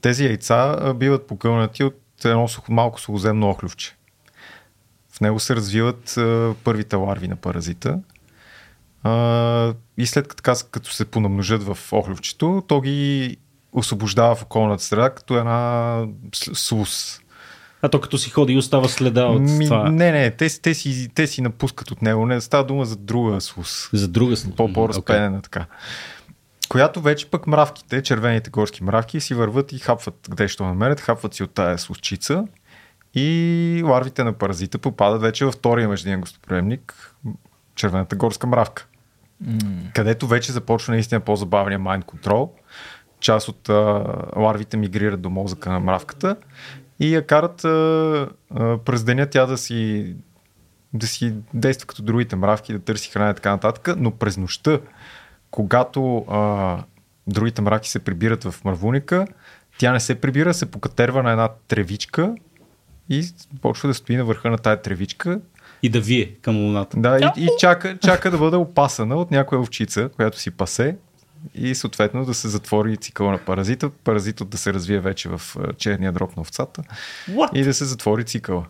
[0.00, 3.96] Тези яйца биват покълнати от едно малко сухоземно охлювче.
[5.12, 7.98] В него се развиват а, първите ларви на паразита.
[9.02, 13.36] А, и след като, като се понамножат в охлювчето, то ги
[13.72, 16.00] освобождава в околната среда като една
[16.34, 17.20] с- слус.
[17.82, 19.90] А то като си ходи и остава следа от Ми, това.
[19.90, 22.26] не, не, те, си- те, си, те си напускат от него.
[22.26, 23.88] Не става дума за друга слус.
[23.92, 24.34] За друга.
[24.56, 25.66] По, по-разпенена така.
[26.74, 31.34] Която вече пък мравките, червените горски мравки, си върват и хапват къде ще намерят, хапват
[31.34, 32.44] си от тая слузчица
[33.14, 37.14] и ларвите на паразита попадат вече във втория междинен гостоприемник,
[37.74, 38.86] червената горска мравка.
[39.94, 42.50] Където вече започва наистина по-забавния mind control.
[43.20, 44.04] Част от а,
[44.36, 46.36] ларвите мигрират до мозъка на мравката
[47.00, 47.68] и я карат а,
[48.50, 50.14] а, през деня тя да си
[50.94, 54.80] да си действа като другите мравки, да търси храна и така нататък, но през нощта,
[55.54, 56.78] когато а,
[57.26, 59.26] другите мравки се прибират в мървуника,
[59.78, 62.34] тя не се прибира, се покатерва на една тревичка
[63.10, 63.24] и
[63.62, 65.40] почва да стои на върха на тая тревичка
[65.82, 67.00] И да вие към луната.
[67.00, 70.96] да, и, и чака, чака да бъде опасана от някоя овчица, която си пасе
[71.54, 75.40] и съответно да се затвори цикъл на паразита, паразитът да се развие вече в
[75.76, 76.82] черния дроб на овцата
[77.30, 77.52] What?
[77.52, 78.66] и да се затвори цикъла.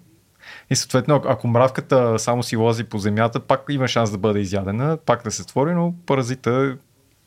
[0.71, 4.99] И съответно, ако- мравката само си лази по земята, пак има шанс да бъде изядена,
[5.07, 6.77] пак да се створи, но паразита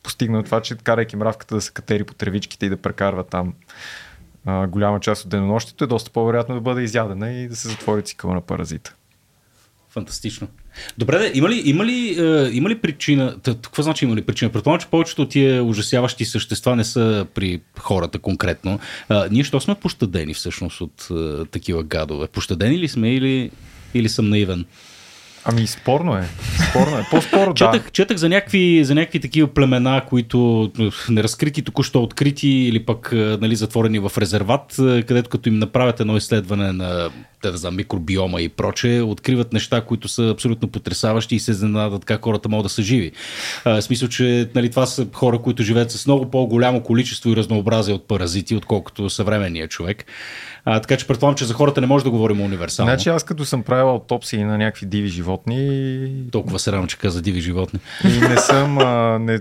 [0.02, 3.54] постигнал това, че карайки мравката да се катери по тревичките и да прекарва там
[4.68, 8.34] голяма част от денонощието, е доста по-вероятно да бъде изядена и да се затвори цикъла
[8.34, 8.94] на паразита.
[9.90, 10.48] Фантастично.
[10.98, 13.36] Добре, да, има ли, има ли, е, има ли причина?
[13.44, 14.50] Какво значи има ли причина?
[14.50, 18.78] Предполагам, че повечето от тия ужасяващи същества не са при хората конкретно.
[19.08, 22.26] А, ние що сме пощадени всъщност от е, такива гадове?
[22.26, 23.50] Пощадени ли сме или,
[23.94, 24.64] или съм наивен?
[25.44, 26.28] Ами спорно е.
[26.70, 27.06] Спорно е.
[27.10, 27.54] По-скоро да.
[27.54, 33.10] Четах, четах за, някакви, за някакви такива племена, които е, неразкрити, току-що открити или пък
[33.12, 37.10] е, нали, затворени в резерват, е, където като им направят едно изследване на
[37.42, 42.24] да знам, микробиома и проче, откриват неща, които са абсолютно потрясаващи и се изненадат как
[42.24, 43.12] хората могат да са живи.
[43.64, 47.36] А, в смисъл, че нали, това са хора, които живеят с много по-голямо количество и
[47.36, 50.04] разнообразие от паразити, отколкото съвременния човек.
[50.64, 52.90] А, така че предполагам, че за хората не може да говорим универсално.
[52.90, 57.22] Значи аз като съм правил аутопсии на някакви диви животни Толкова се рано, че каза
[57.22, 57.80] диви животни.
[58.04, 59.40] и не съм а, не,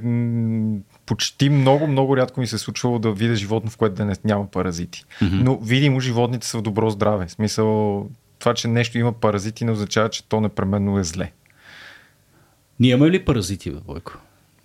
[1.08, 4.16] почти много, много рядко ми се е случвало да видя животно, в което да не,
[4.24, 5.04] няма паразити.
[5.22, 5.44] Mm-hmm.
[5.44, 7.28] Но видимо животните са в добро здраве.
[7.28, 8.08] В смисъл,
[8.40, 11.32] това, че нещо има паразити, не означава, че то непременно е зле.
[12.80, 14.18] Ние имаме ли паразити, бе, Бойко?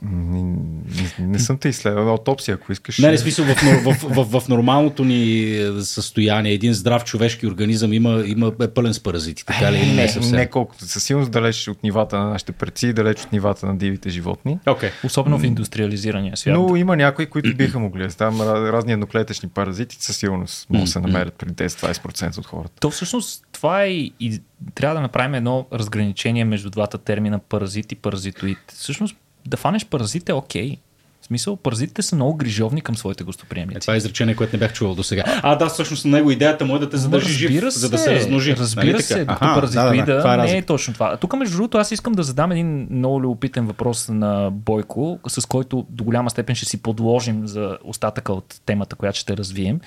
[0.05, 2.09] Не, не, не съм те изследвал.
[2.09, 2.99] Аутопсия, ако искаш.
[2.99, 7.47] Не, не смисъл в, в, в, в, в нормалното ни е, състояние един здрав човешки
[7.47, 9.77] организъм има, има е пълен с паразити, така ли?
[9.77, 10.37] или не, съвсем?
[10.37, 10.85] не колкото.
[10.85, 14.59] Със сигурност далеч от нивата на нашите предци, далеч от нивата на дивите животни.
[14.67, 14.91] Окей.
[15.05, 16.55] Особено в индустриализирания свят.
[16.55, 18.09] Но има някои, които биха могли.
[18.09, 22.75] Там ра- разни едноклетъчни паразити със сигурност могат да се намерят при 10-20% от хората.
[22.81, 24.41] То всъщност това е и, и
[24.75, 28.59] трябва да направим едно разграничение между двата термина паразит и паразитоид.
[28.69, 29.17] Всъщност
[29.47, 30.79] да фанеш паразит е окей.
[31.23, 33.81] В смисъл, паразитите са много грижовни към своите Е, гостоприемници.
[33.81, 35.41] това е изречение, което не бях чувал до сега.
[35.43, 37.99] А, да, всъщност на него идеята му е да те задържи жив, Разбира за да
[37.99, 38.57] се размножи.
[38.57, 39.33] Разбира нали се, така?
[39.33, 41.17] докато паразитоида да, да, това е не е точно това.
[41.17, 45.87] Тук, между другото, аз искам да задам един много любопитен въпрос на Бойко, с който
[45.91, 49.81] до голяма степен ще си подложим за остатъка от темата, която ще развием.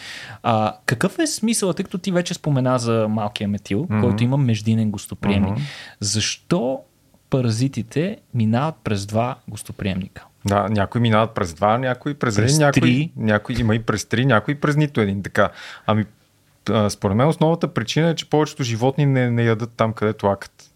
[0.44, 4.02] А, какъв е смисъл, тъй като ти вече спомена за малкия метил, mm-hmm.
[4.02, 5.58] който има междинен гостоприемник?
[5.58, 6.00] Mm-hmm.
[6.00, 6.80] Защо
[7.36, 10.26] паразитите минават през два гостоприемника?
[10.46, 14.26] Да, някои минават през два, някои през, През един, някои, някои има и през три,
[14.26, 15.24] някои през нито един.
[15.24, 15.50] Така.
[15.88, 16.06] Ами,
[16.90, 20.72] според мен основната причина е, че повечето животни не, не ядат там, където акат.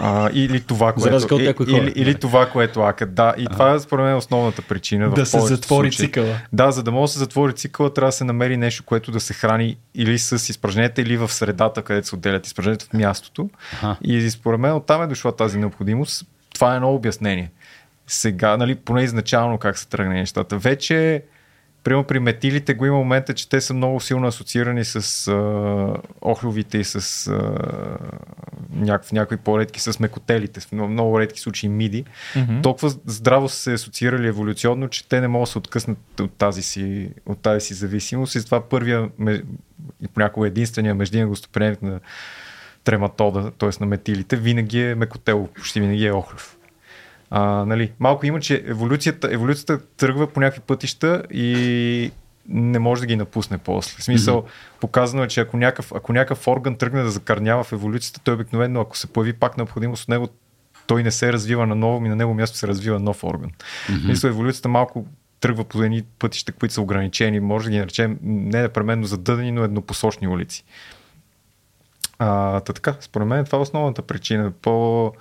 [0.00, 1.34] А, или това, което,
[1.70, 3.14] и- или, или това, което акат.
[3.14, 5.10] Да, и това е според мен основната причина.
[5.10, 6.06] Да се затвори случаи.
[6.06, 6.36] цикъла.
[6.52, 9.20] Да, за да може да се затвори цикъла, трябва да се намери нещо, което да
[9.20, 13.50] се храни или с изпражненията, или в средата, където се отделят изпражненията в мястото.
[13.72, 13.96] Аха.
[14.02, 16.26] И според мен оттам е дошла тази необходимост.
[16.54, 17.50] Това е едно обяснение.
[18.06, 20.58] Сега, нали, поне изначално как се тръгне нещата.
[20.58, 21.22] Вече,
[21.84, 26.78] примерно при метилите го има момента, че те са много силно асоциирани с а, охлювите
[26.78, 27.58] и с а,
[28.74, 32.04] някакъв, някои по-редки, с мекотелите, в много, много редки случаи миди.
[32.34, 32.62] Mm-hmm.
[32.62, 36.62] Толкова здраво са се асоциирали еволюционно, че те не могат да се откъснат от тази
[36.62, 38.34] си, от тази си зависимост.
[38.34, 39.08] И затова първия,
[40.02, 42.00] и понякога единствения междинен гостоприемник на
[42.84, 43.70] трематода, т.е.
[43.80, 46.56] на метилите, винаги е мекотел, почти винаги е охлюв.
[47.36, 52.10] А, нали, малко има, че еволюцията, еволюцията тръгва по някакви пътища и
[52.48, 53.96] не може да ги напусне после.
[53.98, 54.80] В смисъл, mm-hmm.
[54.80, 58.80] показано е, че ако някакъв, ако някакъв орган тръгне да закърнява в еволюцията, той обикновено,
[58.80, 60.28] ако се появи пак необходимост от него,
[60.86, 63.50] той не се развива на ново, и на него място се развива нов орган.
[63.50, 64.06] Mm-hmm.
[64.06, 65.06] Мисля, еволюцията малко
[65.40, 69.64] тръгва по едни пътища, които са ограничени, може да ги наречем не непременно задъдени, но
[69.64, 70.64] еднопосочни улици.
[72.18, 74.52] А, та така, според мен това е основната причина.
[74.62, 75.12] По,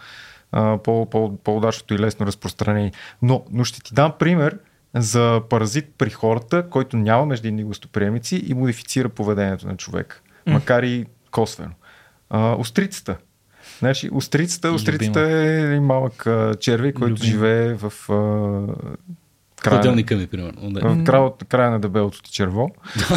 [0.84, 2.92] по-удачното и лесно разпространение.
[3.22, 4.58] Но, но ще ти дам пример
[4.96, 10.22] за паразит при хората, който няма междинни гостоприемници и модифицира поведението на човек.
[10.48, 11.72] Макар и косвено.
[12.30, 13.18] А, острицата.
[13.80, 17.32] Значи, острицата, острицата е един малък а, червей, който Любим.
[17.32, 18.14] живее в а,
[19.62, 20.72] края, Хладилника ми, примерно.
[20.72, 20.80] Да.
[20.80, 22.70] в края, края на дебелото ти черво.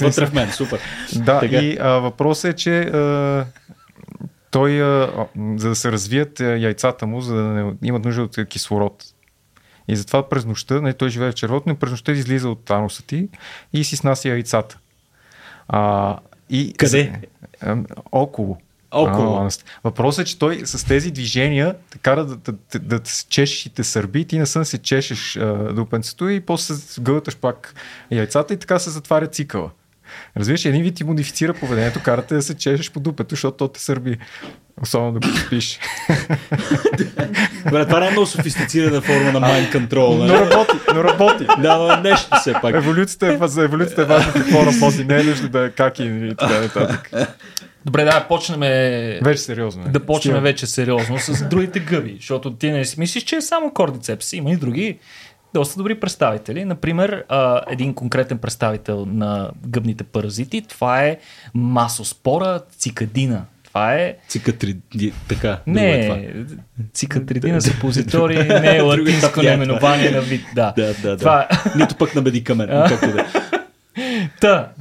[0.00, 0.80] Вътре в мен, супер.
[1.16, 3.46] Да, и а, въпросът е, че а,
[4.54, 5.26] той, а,
[5.56, 9.04] за да се развият а, яйцата му, за да не имат нужда от кислород.
[9.88, 13.02] И затова през нощта, не, той живее в червото, но през нощта излиза от ануса
[13.02, 13.28] ти
[13.72, 14.78] и си снася яйцата.
[15.68, 16.18] А,
[16.50, 17.20] и, Къде?
[17.60, 17.76] А,
[18.12, 18.58] около.
[18.90, 19.48] Около.
[19.84, 23.70] Въпросът е, че той с тези движения те кара да, да, да, да чешеш и
[23.70, 27.74] те сърби, ти на сън се чешеш а, дупенцето и после гълташ пак
[28.10, 29.70] яйцата и така се затваря цикъла.
[30.36, 33.80] Разбираш, един вид ти модифицира поведението, карате да се чешеш по дупето, защото то те
[33.80, 34.18] сърби.
[34.82, 35.78] Особено докато спиш.
[37.64, 40.08] Добре, това не е много софистицирана форма на mind control.
[40.08, 40.50] Но Нали?
[40.50, 41.46] работи, но работи.
[41.58, 42.74] Да, но нещо все пак.
[42.74, 45.04] Еволюцията е, за еволюцията е важно какво работи.
[45.04, 47.10] Не е нужно да е как и, така нататък.
[47.84, 48.60] Добре, да, почнем
[49.22, 49.88] Вече сериозно е.
[49.88, 53.70] да почнем вече сериозно с другите гъби, защото ти не си мислиш, че е само
[53.70, 54.32] кордицепс.
[54.32, 54.98] Има и други
[55.54, 56.64] доста добри представители.
[56.64, 61.18] Например, а, един конкретен представител на гъбните паразити, това е
[61.54, 63.44] масоспора цикадина.
[63.64, 64.76] Това е Цикатри...
[65.28, 65.58] Така.
[65.66, 66.16] е това.
[66.16, 66.34] не,
[66.92, 70.44] цикатридина супозитори не е латинско наименование на вид.
[70.54, 71.16] Да, Да, да, да.
[71.16, 71.78] Това е.
[71.78, 72.70] Нито пък на медикамент.
[72.88, 73.20] както да.
[73.20, 73.24] е.
[74.40, 74.72] Та,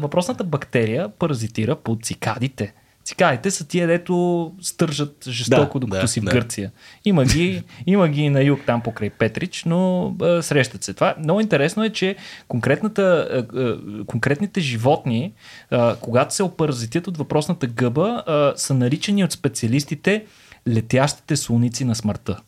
[0.00, 2.72] въпросната бактерия паразитира по цикадите.
[3.04, 6.30] Цикадите са тия, дето стържат жестоко, Да, докато да, си в да.
[6.30, 6.72] Гърция.
[7.04, 10.94] Има ги, има ги и на юг, там покрай Петрич, но а, срещат се.
[10.94, 12.16] Това много интересно е, че
[12.48, 15.32] конкретната, а, а, конкретните животни,
[15.70, 20.24] а, когато се опаразитят от въпросната гъба, а, са наричани от специалистите
[20.68, 22.40] летящите слоници на смъртта.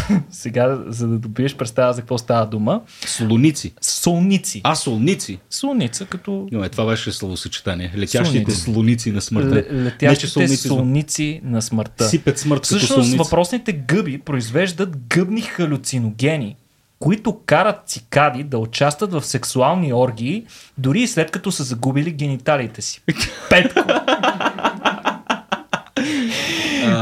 [0.30, 3.72] Сега, за да добиеш представа за какво става дума, Солоници.
[3.80, 4.60] солници.
[4.64, 5.38] А, солници.
[5.50, 7.92] Слоница като Имаме, това беше словосъчетание.
[7.96, 9.64] Летящите слоници на смъртта.
[9.68, 12.04] че летящите солници солници на смъртта.
[12.08, 13.16] Сипят смърт Всъщност солници.
[13.16, 16.56] въпросните гъби произвеждат гъбни халюциногени,
[16.98, 20.44] които карат цикади да участват в сексуални оргии,
[20.78, 23.02] дори и след като са загубили гениталиите си.
[23.50, 23.80] Петко.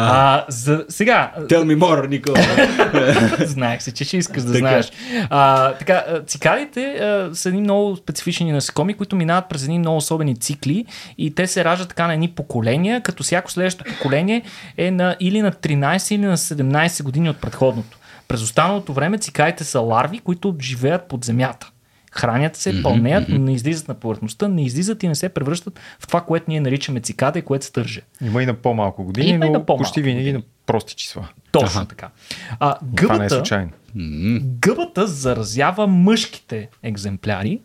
[0.01, 2.38] А, за, сега, Tell me more, Никола.
[3.46, 4.59] Знаех се, че ще искаш да Така.
[4.59, 4.92] знаеш.
[5.30, 10.36] А, така, цикадите а, са едни много специфични насекоми, които минават през едни много особени
[10.36, 10.84] цикли
[11.18, 14.42] и те се раждат така на едни поколения, като всяко следващо поколение
[14.76, 17.98] е на или на 13 или на 17 години от предходното.
[18.28, 21.70] През останалото време цикадите са ларви, които живеят под земята.
[22.11, 26.06] Хранят се, пълнеят, но не излизат на повърхността, не излизат и не се превръщат в
[26.06, 28.02] това, което ние наричаме цикада и което стърже.
[28.20, 31.28] Има и на по-малко години, Има и но на по-малко почти винаги на прости числа.
[31.52, 32.11] Точно така.
[32.61, 33.70] А, Това не е гъбата, случайно.
[34.40, 37.61] Гъбата заразява мъжките екземпляри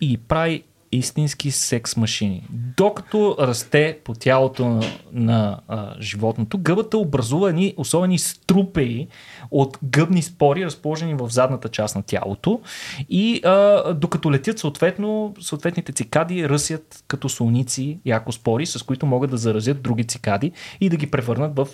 [0.00, 2.46] и прави истински секс машини.
[2.76, 4.82] Докато расте по тялото на,
[5.12, 9.08] на а, животното, гъбата образува едни особени струпеи
[9.50, 12.60] от гъбни спори, разположени в задната част на тялото
[13.08, 19.30] и а, докато летят съответно, съответните цикади ръсят като солници яко спори, с които могат
[19.30, 21.68] да заразят други цикади и да ги превърнат в,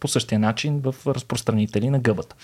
[0.00, 2.36] по същия начин в разпространители на гъбата.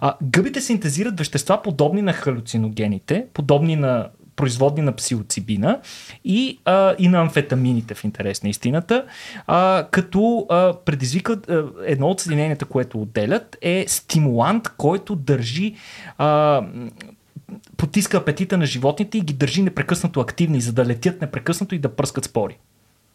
[0.00, 4.08] А, гъбите синтезират вещества подобни на халюциногените, подобни на
[4.40, 5.80] производни на псилоцибина
[6.24, 9.04] и, а, и на амфетамините в интерес на истината,
[9.46, 15.74] а, като а, предизвикат а, едно от съединенията, което отделят е стимулант, който държи
[16.18, 16.62] а,
[17.76, 21.96] потиска апетита на животните и ги държи непрекъснато активни, за да летят непрекъснато и да
[21.96, 22.58] пръскат спори.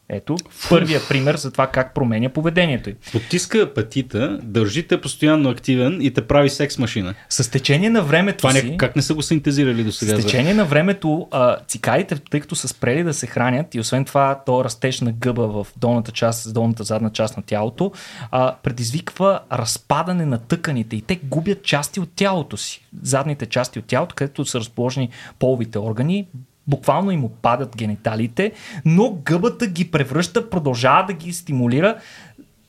[0.09, 0.37] Ето,
[0.69, 2.95] първия пример за това как променя поведението им.
[3.11, 7.13] Потиска апатита, държи те постоянно активен и те прави секс машина.
[7.29, 8.69] С течение на времето Това си...
[8.69, 10.19] не, как не са го синтезирали до сега?
[10.19, 14.05] С течение на времето а, цикадите, тъй като са спрели да се хранят и освен
[14.05, 17.91] това то растеж на гъба в долната част, долната задна част на тялото,
[18.31, 22.85] а, предизвиква разпадане на тъканите и те губят части от тялото си.
[23.03, 26.27] Задните части от тялото, където са разположени половите органи,
[26.67, 28.51] буквално им опадат гениталите,
[28.85, 31.97] но гъбата ги превръща, продължава да ги стимулира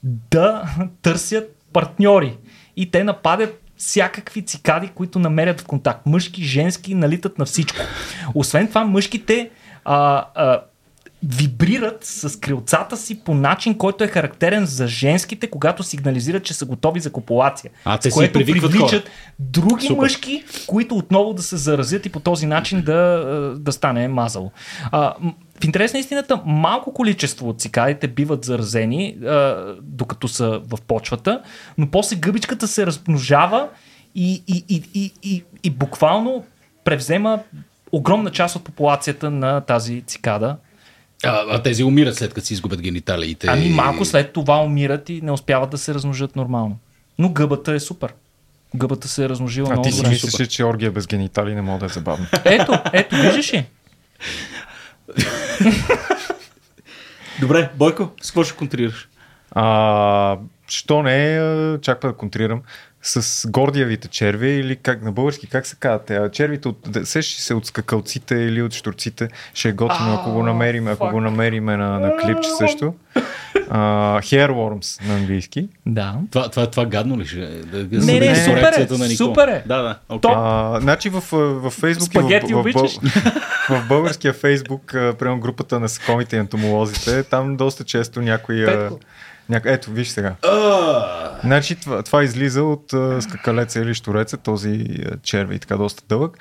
[0.02, 0.62] да
[1.02, 2.36] търсят партньори.
[2.76, 6.06] И те нападат всякакви цикади, които намерят в контакт.
[6.06, 7.78] Мъжки, женски, налитат на всичко.
[8.34, 9.50] Освен това, мъжките
[9.84, 10.60] а, а,
[11.22, 16.66] вибрират с крилцата си по начин, който е характерен за женските, когато сигнализират, че са
[16.66, 17.70] готови за копулация.
[17.84, 19.12] А, те си което привикват привличат хора.
[19.38, 20.02] други Супер.
[20.02, 24.50] мъжки, които отново да се заразят и по този начин да, да стане мазало.
[24.92, 25.14] А,
[25.60, 31.42] в интерес на истината, малко количество от цикадите биват заразени, а, докато са в почвата,
[31.78, 33.68] но после гъбичката се размножава
[34.14, 36.44] и, и, и, и, и, и буквално
[36.84, 37.38] превзема
[37.92, 40.56] огромна част от популацията на тази цикада.
[41.24, 43.46] А, а тези умират след като си изгубят гениталиите.
[43.50, 46.78] Ами малко след това умират и не успяват да се размножат нормално.
[47.18, 48.14] Но гъбата е супер.
[48.74, 51.80] Гъбата се е размножила А много ти си мислиш, че оргия без генитали не може
[51.80, 52.26] да е забавно.
[52.44, 53.66] Ето, ето, виждаш ли?
[57.40, 59.08] Добре, Бойко, с какво ще контрираш?
[59.50, 60.38] А,
[60.68, 62.62] що не, а, чак па да контрирам,
[63.06, 66.32] с гордиявите черви или как на български, как се казват?
[66.32, 70.88] Червите от, сещаш се от скакалците или от штурците, ще е готино, ако го намерим,
[70.88, 72.94] ако го намерим на, на клипче също.
[73.70, 75.68] А, hairworms на английски.
[75.86, 76.14] Да.
[76.30, 77.48] Това, това, това гадно ли ще е?
[77.92, 79.62] Не, не, супер е, на супер е.
[79.66, 79.98] Да, да.
[80.10, 80.32] Okay.
[80.36, 82.98] А, значи в, в и в, Спагети в, в, обичаш?
[83.68, 88.64] в, българския Фейсбук, а, примерно групата на насекомите и ентомолозите, там доста често някой...
[88.64, 89.00] а, Петко.
[89.48, 89.68] Няко...
[89.68, 90.36] Ето, виж сега.
[91.44, 96.02] Значи това, това излиза от а, скакалеца или штуреца, този а, черви и така доста
[96.08, 96.38] дълъг.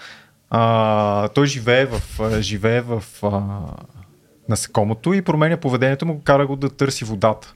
[0.49, 3.41] А, той живее в, а, живее в а,
[4.49, 7.53] насекомото и променя поведението му, кара го да търси водата.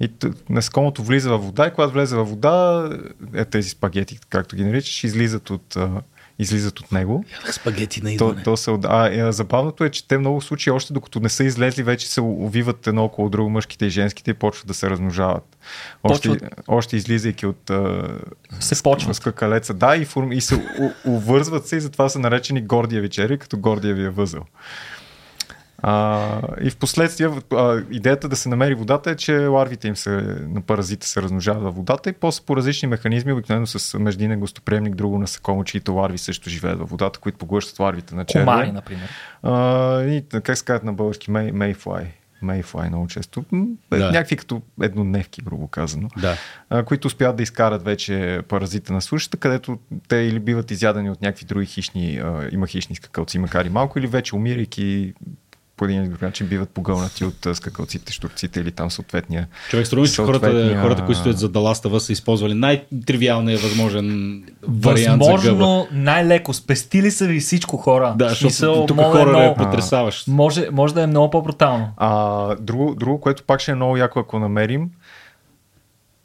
[0.00, 0.10] И
[0.50, 2.88] насекомото влиза във вода и когато влезе във вода,
[3.34, 5.90] е, тези спагети, както ги наричаш, излизат от, а,
[6.38, 7.24] излизат от него.
[7.32, 8.42] Ядах спагети на То, идване.
[8.42, 11.44] то се, от- а, е, забавното е, че те много случаи, още докато не са
[11.44, 15.56] излезли, вече се увиват едно около друго мъжките и женските и почват да се размножават.
[16.02, 16.54] Още, Почват.
[16.68, 18.08] още излизайки от а,
[18.60, 19.16] Се почват.
[19.16, 19.74] скакалеца.
[19.74, 20.60] Да, и, форм, и се у,
[21.06, 24.42] увързват се и затова са наречени гордиеви черви, като гордиевия възел.
[25.82, 30.10] А, и в последствие а, идеята да се намери водата е, че ларвите им се,
[30.48, 34.94] на паразита се размножават във водата и после по различни механизми, обикновено с междинен гостоприемник,
[34.94, 38.44] друго насекомо, чието ларви също живеят във водата, които поглъщат ларвите на червя.
[38.44, 39.08] Комари, например.
[39.42, 41.30] А, и, как се казват на български?
[41.30, 42.06] Мей, мейфлай.
[42.42, 43.44] Мейфлай много често.
[43.92, 44.10] Е, Да.
[44.10, 46.08] Някакви като еднодневки, грубо казано.
[46.16, 46.36] Да.
[46.70, 51.22] А, които успяват да изкарат вече паразита на сушата, където те или биват изядани от
[51.22, 55.14] някакви други хищни, а, има хищни скакалци, макар и малко, или вече умирайки
[55.78, 59.48] по един или друг начин биват погълнати от скакалците, штурците или там съответния.
[59.70, 65.30] Човек, струва че хората, хората, които стоят за Даластава, са използвали най-тривиалния възможен вариант за
[65.30, 65.36] гъба.
[65.36, 66.52] Възможно най-леко.
[66.52, 68.14] Спестили са ви всичко хора.
[68.18, 70.28] Да, защото тук мога хора е много- потрясаващ.
[70.28, 71.88] Може, може да е много по-брутално.
[71.96, 74.90] А, друго, друго, което пак ще е много яко, ако намерим,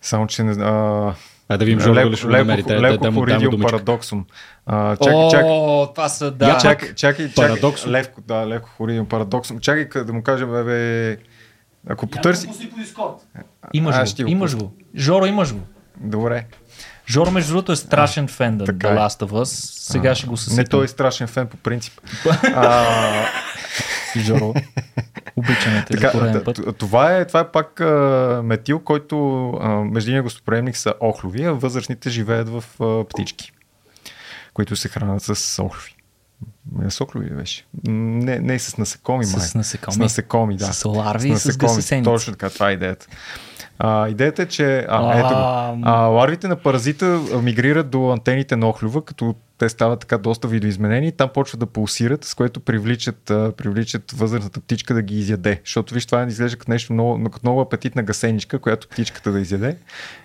[0.02, 0.52] Само, че не...
[0.64, 1.14] А...
[1.54, 2.64] А да видим, Жоро, дали ще го намери.
[2.64, 3.26] Да, да, леко да, му-
[3.60, 4.26] парадоксум.
[4.66, 5.50] А, чакай, чакай.
[5.50, 6.48] О, това са, да.
[6.48, 7.48] Я, чак- Чакай, чакай, чакай.
[7.48, 7.92] Парадоксум.
[7.92, 9.60] Левко, да, леко хоридиум парадоксум.
[9.60, 11.18] Чакай да му кажем, бе, бе,
[11.90, 12.48] ако потърси...
[13.74, 14.72] Имаш го имаш го.
[14.96, 15.60] Жоро, имаш го.
[15.98, 16.46] Добре.
[17.08, 18.98] Жоро, между другото, е страшен фен да така The е.
[18.98, 19.44] Last of Us.
[19.92, 20.58] Сега ще го съсипам.
[20.58, 22.02] Не, той е страшен фен по принцип.
[22.44, 23.26] а,
[24.18, 24.54] Жоро.
[25.36, 26.78] Обичаме те за така, пореден т- път.
[26.78, 32.10] това, е, това е пак а, метил, който а, междинния гостоприемник са охлови, а възрастните
[32.10, 33.52] живеят в а, птички,
[34.54, 35.96] които се хранят с охлови.
[36.90, 37.66] С ли беше?
[37.88, 39.42] Не, не с насекоми, май.
[39.42, 39.94] С насекоми.
[39.94, 40.74] С насекоми, да.
[40.74, 42.04] С ларви и с гъсесеници.
[42.04, 43.08] Точно така, това е идеята.
[43.86, 45.82] А, идеята е, че а, ето, го.
[45.84, 51.12] А, ларвите на паразита мигрират до антените на охлюва, като те стават така доста видоизменени
[51.12, 55.62] там почват да пулсират, с което привличат, а, привличат възрастната птичка да ги изяде.
[55.66, 59.78] Защото виж, това изглежда като нещо много, като много апетитна гасеничка, която птичката да изяде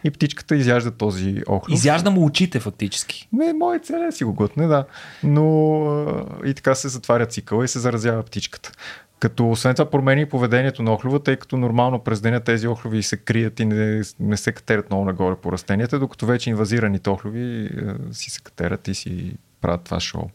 [0.05, 1.75] и птичката изяжда този охлюв.
[1.75, 3.29] Изяжда му очите, фактически.
[3.33, 4.85] Не, мое цел е да си го глътне, да.
[5.23, 8.73] Но а, и така се затваря цикъла и се заразява птичката.
[9.19, 13.17] Като освен това промени поведението на охлюва, тъй като нормално през деня тези охлюви се
[13.17, 17.71] крият и не, не се катерят много нагоре по растенията, докато вече инвазираните охлюви е,
[18.15, 20.31] си се катерят и си правят това шоу.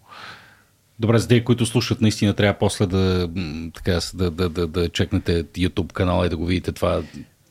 [0.99, 3.29] Добре, за тези, които слушат, наистина трябва после да,
[3.73, 7.01] така, да, да, да, да чекнете YouTube канала и да го видите това.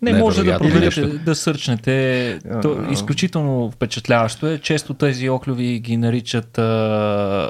[0.03, 2.38] Не може да проверите, да сърчнете.
[2.62, 4.59] То, изключително впечатляващо е.
[4.59, 6.62] Често тези охлюви ги наричат а,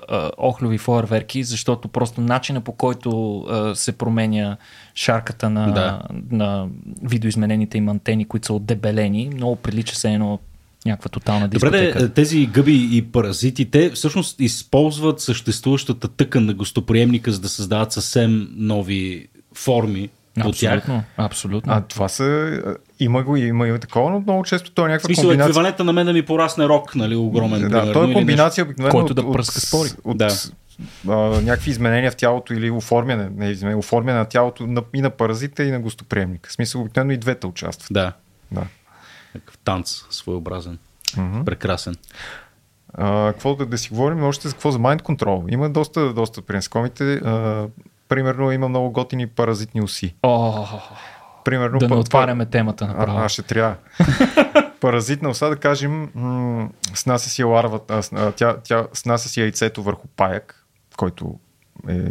[0.09, 4.57] а, охлюви фойерверки, защото просто начина по който а, се променя
[4.95, 6.03] шарката на, Да.
[6.31, 6.67] на
[7.03, 10.39] видоизменените им антени, които са отдебелени, много прилича се едно
[10.87, 11.99] някаква тотална Добре, дискотека.
[11.99, 17.93] де, тези гъби и паразити, те всъщност използват съществуващата тъкан на гостоприемника, за да създават
[17.93, 20.09] съвсем нови форми
[20.45, 20.75] от тях.
[20.79, 21.73] Абсолютно, абсолютно.
[21.73, 22.61] А това са...
[23.01, 25.49] Има го, има и такова, но много често то е някаква смисъл, комбинация.
[25.51, 27.61] еквивалента на мен да ми порасне рок, нали, огромен.
[27.63, 29.89] Да, примерно, то е комбинация обикновено Който да от, пръска от, спори.
[30.05, 30.29] от, Да.
[31.09, 35.11] а, някакви изменения в тялото или оформяне, не изменение, оформяне на тялото на, и на
[35.11, 36.51] паразита и на гостоприемника.
[36.51, 37.89] В смисъл обикновено и двете участват.
[37.91, 38.13] Да,
[38.53, 38.63] Да.
[39.33, 40.79] такъв танц, своеобразен.
[41.17, 41.45] Мгм.
[41.45, 41.95] Прекрасен.
[42.95, 45.53] А, какво да, да си говорим още за какво за mind control?
[45.53, 46.43] Има доста, доста.
[47.25, 47.67] А,
[48.13, 50.15] примерно има много готини паразитни уси.
[50.23, 50.67] О,
[51.45, 53.19] Примерно, да не отваряме темата А, направо.
[53.19, 53.75] а, ще трябва.
[54.81, 59.83] Паразитна оса, да кажем, м- снася си ларвата, а, а, тя, тя снася си яйцето
[59.83, 61.35] върху паяк, който
[61.89, 62.05] е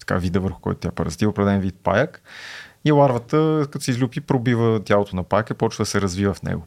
[0.00, 2.22] така вида върху който тя паразити, определен вид паяк.
[2.84, 6.42] И ларвата, като се излюпи, пробива тялото на паяка и почва да се развива в
[6.42, 6.66] него.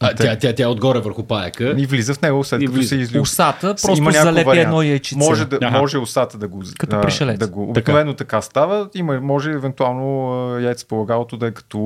[0.00, 1.74] А, тя, тя, тя е отгоре върху паяка.
[1.78, 3.18] И влиза в него, след И като се излюпи.
[3.18, 4.60] Усата просто залепи варианта.
[4.60, 5.18] едно яйчице.
[5.18, 5.78] Може, да, Аха.
[5.78, 6.62] може усата да го...
[6.78, 7.38] Като пришелец.
[7.38, 8.18] Да го обикновено така.
[8.28, 8.88] така става.
[8.94, 11.78] Има, може евентуално яйце полагалото да е като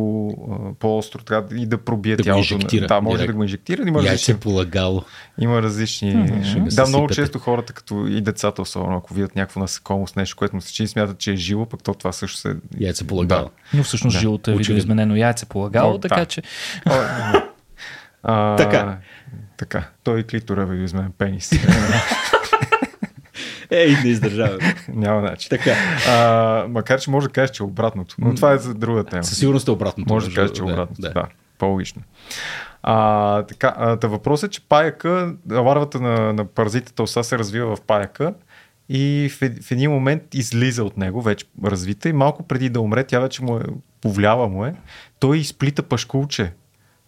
[0.79, 2.55] по-остро така, и да пробие Да тялото.
[2.55, 3.33] инжектира да, може директно.
[3.33, 3.83] да го инжектира.
[3.83, 5.03] Има различни, Яйце полагало.
[5.41, 6.15] има различни...
[6.15, 10.37] ме да, много често хората, като и децата, особено ако видят някакво насекомо с нещо,
[10.37, 12.57] което му се чини, смятат, че е живо, пък то това също се...
[12.81, 13.51] Яйце полагало.
[13.75, 16.09] Но всъщност Да, жилото е видоизменено яйце полагало, О, да.
[16.09, 16.43] така че
[18.23, 18.99] А, Така.
[19.57, 19.89] Така.
[20.05, 21.51] Той клитора ви измен пенис.
[23.71, 24.59] Ей, не издържава.
[24.89, 25.49] Няма начин.
[25.51, 25.75] така.
[26.09, 28.15] А, макар, че може да кажеш, че е обратното.
[28.19, 29.25] Но това е за друга тема.
[29.25, 30.15] Със сигурност е обратното.
[30.15, 31.01] Може да кажеш, че е обратното.
[31.01, 31.27] Да, да
[31.59, 32.03] по-логично.
[32.83, 37.77] А, така, а, та въпросът е, че паяка, ларвата на, на паразитата оса се развива
[37.77, 38.35] в паяка
[38.89, 42.81] и в, ед- в един момент излиза от него, вече развита и малко преди да
[42.81, 43.63] умре, тя вече му е,
[44.01, 44.75] повляла му е,
[45.19, 46.53] той изплита пашкулче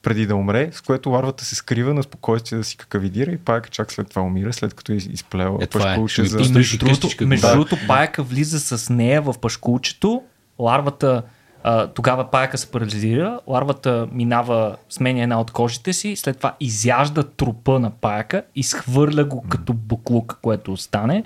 [0.03, 3.71] преди да умре, с което ларвата се скрива на спокойствие да си какавидира и паяка
[3.71, 5.67] чак след това умира, след като е изплела Е, е.
[5.67, 6.39] пашкулче ми за...
[6.39, 7.53] Между другото, между да.
[7.53, 10.23] другото паяка влиза с нея в пашкулчето,
[10.59, 11.23] ларвата
[11.65, 17.23] а, тогава паяка се парализира, ларвата минава, сменя една от кожите си, след това изяжда
[17.23, 21.25] трупа на паяка, изхвърля го като буклук, което остане,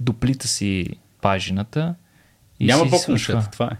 [0.00, 0.86] доплита си
[1.20, 1.94] пажината
[2.60, 3.76] и Няма момчета, това е.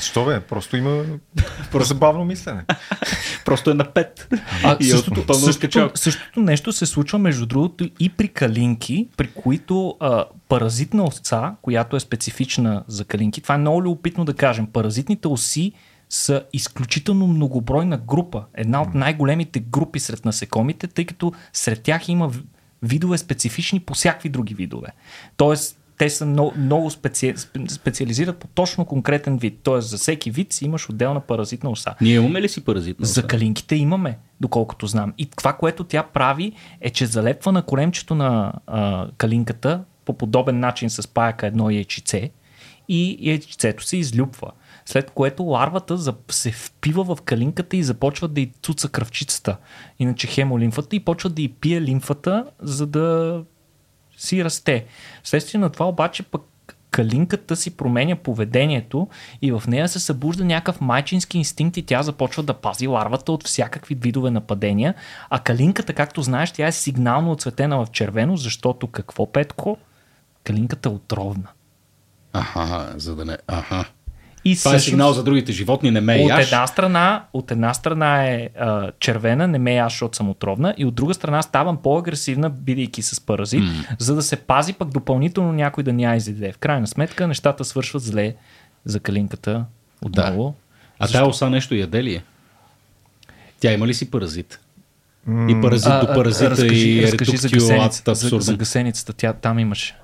[0.00, 0.40] Що бе?
[0.40, 1.04] Просто има
[1.72, 2.64] просто забавно мислене.
[3.44, 4.28] Просто е на пет.
[4.64, 9.30] А, И е същото, същото, същото нещо се случва, между другото, и при калинки, при
[9.30, 14.66] които а, паразитна овца, която е специфична за калинки, това е много любопитно да кажем,
[14.66, 15.72] паразитните оси
[16.08, 18.44] са изключително многобройна група.
[18.54, 22.30] Една от най-големите групи сред насекомите, тъй като сред тях има
[22.82, 24.88] видове специфични по всякакви други видове.
[25.36, 27.34] Тоест, те са много, много специ...
[27.34, 29.60] спе- специализират по точно конкретен вид.
[29.62, 31.94] Тоест, за всеки вид си имаш отделна паразитна оса.
[32.00, 32.96] Ние имаме ли си паразит?
[33.00, 35.12] За калинките имаме, доколкото знам.
[35.18, 40.60] И това, което тя прави, е, че залепва на коремчето на а, калинката по подобен
[40.60, 42.30] начин с паяка едно яйчице
[42.88, 44.50] и яйцето се излюпва.
[44.86, 49.56] След което ларвата се впива в калинката и започва да й цуца кръвчицата,
[49.98, 53.42] иначе хемолимфата и почва да й пие лимфата, за да
[54.18, 54.84] си расте.
[55.22, 56.42] Вследствие на това обаче пък
[56.90, 59.08] калинката си променя поведението
[59.42, 63.46] и в нея се събужда някакъв майчински инстинкт и тя започва да пази ларвата от
[63.46, 64.94] всякакви видове нападения.
[65.30, 69.78] А калинката, както знаеш, тя е сигнално оцветена в червено, защото какво, Петко?
[70.44, 71.48] Калинката е отровна.
[72.32, 73.38] Аха, за да не...
[73.46, 73.84] Аха.
[74.50, 76.44] И Това е сигнал за другите животни, не ме от яш.
[76.44, 80.84] една страна, от една страна е а, червена, не ме яш, защото съм отровна, и
[80.84, 83.86] от друга страна ставам по-агресивна, бидейки с паразит, mm.
[83.98, 86.52] за да се пази пък допълнително някой да ня изяде.
[86.52, 88.34] В крайна сметка нещата свършват зле
[88.84, 89.64] за калинката
[90.02, 90.54] отново.
[90.98, 92.22] А тая оса нещо яде ли е?
[93.60, 94.60] Тя има ли си паразит?
[95.48, 99.58] И паразит до паразита разкажи, и разкажи за ретуктио гасеницата, за, за гасеницата, тя там
[99.58, 99.96] имаше.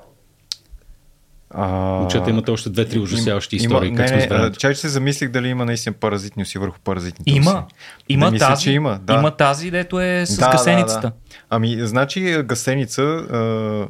[1.57, 3.89] А, Момчета, имате още две-три ужасяващи Има- истории.
[3.89, 6.79] Има, как не, сме не, чай, че се замислих дали има наистина паразитни уси върху
[6.81, 7.51] паразитните Има.
[7.51, 7.75] уси.
[8.09, 9.15] Има Не мисля, тази, че има, да.
[9.15, 11.01] има тази, дето е с Да, гасеницата.
[11.01, 11.13] Да, да.
[11.51, 13.03] Ами, значи гасеница...
[13.03, 13.89] А,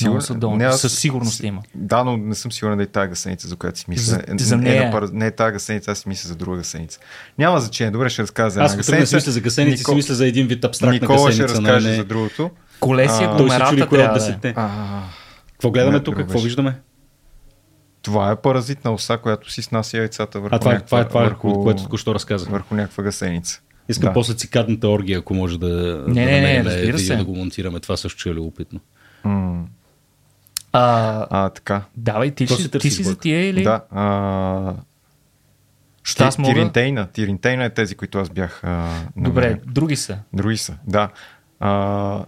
[0.00, 0.64] Много са долни.
[0.64, 1.62] аз- Със сигурност има.
[1.74, 4.02] Да, но не съм сигурен да е тази гасеница, за която си мисля.
[4.04, 4.84] За- Е, за е, нея.
[4.84, 6.98] на пара- Не е тази гасеница, аз си мисля за друга гасеница.
[7.38, 9.94] Няма значение, добре, ще разказа за Аз една да си мисля за гасеници, си Нико-
[9.94, 11.54] мисля за един вид абстрактна Никола ще гасеница.
[11.54, 12.04] разкаже не, за не.
[12.04, 12.50] другото.
[12.80, 14.54] Колеси А, се кое от трябва да е.
[15.56, 16.16] Какво гледаме Не, тук?
[16.16, 16.80] Какво виждаме?
[18.02, 21.08] това е паразитна оса, която си снася яйцата върху А това, е- някаква, това е
[21.08, 22.48] това, върху, което току-що разказах.
[22.48, 23.60] върху някаква гасеница.
[23.88, 24.12] Искам Да.
[24.12, 27.16] после цикадната оргия, ако може да, да Не, не, не, видео се.
[27.16, 27.80] да го монтираме.
[27.80, 28.80] Това също ще е любопитно.
[29.24, 29.64] М,
[30.72, 31.82] А, А, така.
[31.96, 33.62] давай, ти, си ти си за тия или?
[33.62, 33.84] Да.
[33.90, 34.74] А,
[36.18, 36.54] аз ти- мога?
[36.54, 37.06] Тиринтейна.
[37.06, 40.18] Тиринтейна е тези, които аз бях а, Добре, други са.
[40.32, 41.08] Други са, да.
[41.60, 42.24] А,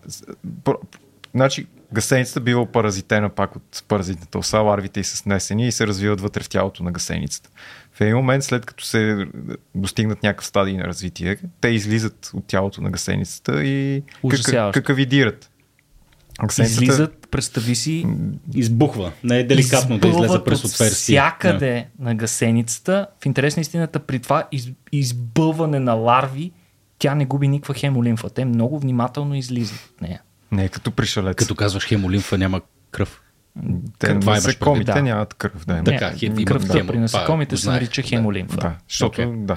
[1.34, 6.20] значи, гасеницата бива паразитена пак от паразитната оса, ларвите и са снесени и се развиват
[6.20, 7.50] вътре в тялото на гасеницата.
[7.92, 9.26] В един момент, след като се
[9.74, 14.80] достигнат някакъв стадий на развитие, те излизат от тялото на гасеницата и Ужасяващо.
[14.80, 15.50] какавидират.
[16.42, 18.06] Гасеницата- Излизат, представи си,
[18.54, 19.12] Избухва.
[19.24, 20.94] Не е деликатно да излезе през от отверстие.
[21.14, 26.52] Всякъде на гасеницата, в интерес на истината, при това из, избълване на ларви,
[26.98, 28.30] тя не губи никаква хемолимфа.
[28.30, 30.22] Те много внимателно излизат от нея.
[30.52, 31.36] Не е като пришелец.
[31.36, 33.22] Като казваш хемолимфа, няма кръв.
[33.98, 35.02] те имаш насекомите да.
[35.02, 35.66] нямат кръв.
[35.66, 35.84] Да.
[35.84, 36.88] Така, хем- кръвта хемо.
[36.88, 38.08] при насекомите се нарича Да.
[38.08, 38.56] хемолимфа.
[38.56, 39.56] Да, защото, да.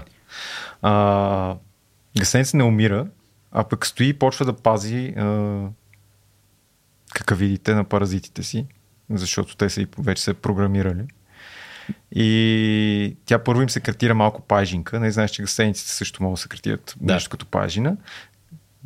[0.82, 1.56] А,
[2.20, 3.08] гасеница не умира,
[3.52, 5.60] а пък стои и почва да пази а,
[7.14, 8.66] какавидите на паразитите си,
[9.10, 11.04] защото те са и вече се програмирали.
[12.12, 15.00] И тя първо им секретира малко пажинка.
[15.00, 17.14] Не знаеш, че гасениците също могат да секретират Да.
[17.14, 17.98] нещо като пажина.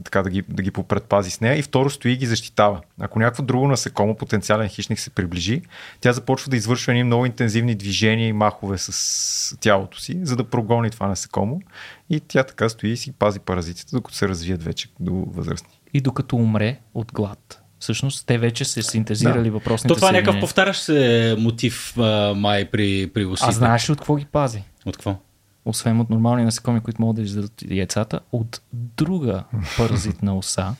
[0.03, 1.57] Така да ги, да ги попредпази с нея.
[1.57, 2.81] И второ стои и ги защитава.
[2.99, 5.61] Ако някакво друго насекомо, потенциален хищник се приближи,
[6.01, 10.43] тя започва да извършва едни много интензивни движения и махове с тялото си, за да
[10.43, 11.61] прогони това насекомо.
[12.09, 15.79] И тя така стои и си пази паразитите, докато се развият вече до възрастни.
[15.93, 17.61] И докато умре от глад.
[17.79, 19.51] Всъщност, те вече се синтезирали Да.
[19.51, 23.49] въпросните То това е някакъв повтарящ се мотив а, май при, при усите.
[23.49, 24.63] А знаеш ли от какво ги пази?
[24.85, 25.17] От какво?
[25.65, 29.43] Освен от нормални насекоми, които могат да издадат яйцата, от друга
[29.77, 30.75] паразитна оса,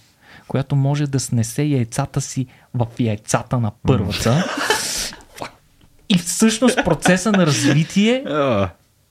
[0.47, 4.45] която може да снесе яйцата си в яйцата на първата.
[6.09, 8.23] И всъщност процеса на развитие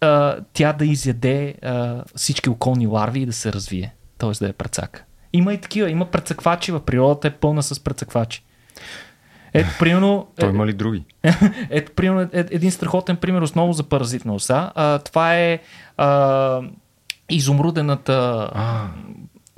[0.01, 3.95] а, тя да изяде а, всички околни ларви и да се развие.
[4.19, 5.05] Тоест да е прецака.
[5.33, 8.45] Има и такива, има прецаквачи, в природата е пълна с прецаквачи.
[9.55, 11.05] Ето, примерно, Той има ли други?
[11.71, 14.73] ето, примерно, е- един страхотен пример основно за паразитна оса.
[14.75, 15.59] А, това е
[15.97, 16.61] а,
[17.31, 18.87] изумрудената А.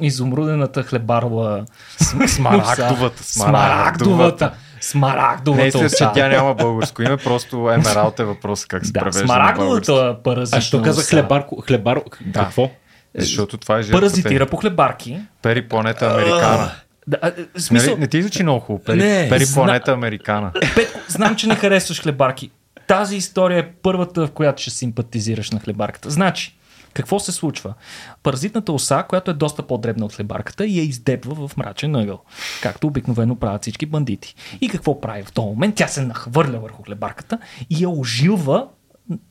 [0.03, 1.64] изумрудената хлебарова
[2.26, 5.82] Смарагдовата, смарагдовата смарагдовата.
[5.82, 10.16] Не, че тя няма българско име, просто емералд е въпрос как се да, превежда смарагдовата
[10.24, 11.61] паразитна А що каза оса хлебарко?
[11.66, 12.03] Хлебаро?
[12.20, 12.40] Да.
[12.40, 12.70] Какво?
[13.14, 14.01] Защото това е жертвата.
[14.01, 15.20] Паразитира по хлебарки.
[15.42, 16.70] Пери планета Американа.
[17.07, 18.84] Да, а, в смисъл, Нали, не ти звучи много хубаво.
[18.84, 20.52] Пери, Не, пери зна- планета Американа.
[20.74, 22.50] Петко, знам, че не харесваш хлебарки.
[22.86, 26.11] Тази история е първата, в която ще симпатизираш на хлебарката.
[26.11, 26.57] Значи,
[26.92, 27.74] какво се случва?
[28.22, 32.22] Паразитната оса, която е доста по-дребна от хлебарката, я издебва в мрачен ъгъл,
[32.62, 34.34] както обикновено правят всички бандити.
[34.61, 35.74] И какво прави в този момент?
[35.74, 37.38] Тя се нахвърля върху хлебарката
[37.70, 38.68] и я ожилва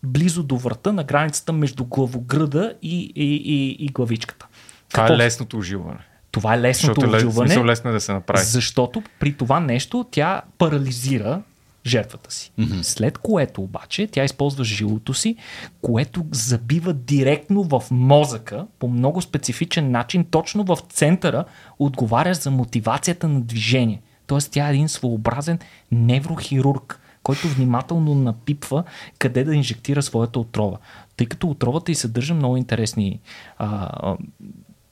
[0.03, 4.47] близо до врата на границата между главогръда и, и, и, и главичката.
[4.91, 5.99] Това е лесното ожилване.
[6.35, 7.49] Това е лесното Защото ожилване.
[7.49, 8.45] смисъл лесно е да се направи.
[8.45, 11.41] Защото при това нещо тя парализира
[11.85, 12.51] жертвата си.
[12.59, 12.81] Mm-hmm.
[12.81, 15.35] След което обаче тя използва жилото си,
[15.81, 21.45] което забива директно в мозъка по много специфичен начин, точно в центъра,
[21.79, 24.01] отговаря за мотивацията на движение.
[24.27, 25.59] Тоест тя е един своеобразен
[25.91, 28.83] неврохирург, който внимателно напипва
[29.19, 30.77] къде да инжектира своята отрова.
[31.17, 33.19] Тъй като отровата и съдържа много интересни,
[33.57, 34.17] а, а,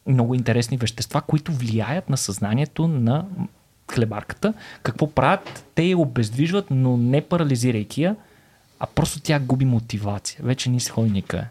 [0.08, 3.26] много интересни вещества, които влияят на съзнанието на
[3.91, 4.54] хлебарката.
[4.84, 5.66] Какво правят?
[5.76, 8.16] Те я обездвижват, но не парализирайки я,
[8.80, 10.39] а просто тя губи мотивация.
[10.43, 11.45] Вече ни се ходи никъде.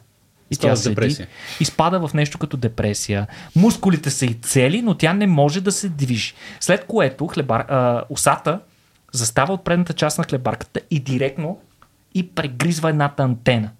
[0.51, 1.27] И Става тя седи, депресия.
[1.61, 3.27] изпада в нещо като депресия.
[3.57, 6.35] Мускулите са и цели, но тя не може да се движи.
[6.61, 8.61] След което хлебар, а, усата
[9.13, 11.59] застава от предната част на хлебарката и директно
[12.15, 13.71] и прегризва едната антена.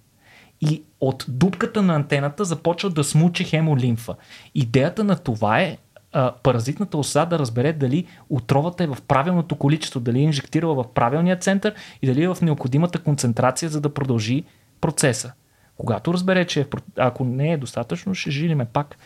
[0.69, 4.15] И от дупката на антената започва да смуче хемолимфа.
[4.55, 5.77] Идеята на това е
[6.13, 10.87] а, паразитната оса да разбере дали отровата е в правилното количество, дали е инжектирала в
[10.93, 14.43] правилния център и дали е в необходимата концентрация, за да продължи
[14.81, 15.31] процеса.
[15.77, 16.65] Когато разбере, че е,
[16.97, 18.97] ако не е достатъчно, ще жилиме пак.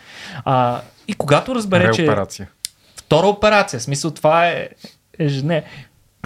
[0.46, 2.50] А, и когато разбере, че Реоперация.
[2.96, 4.70] втора операция, в смисъл това е
[5.20, 5.64] ежедне.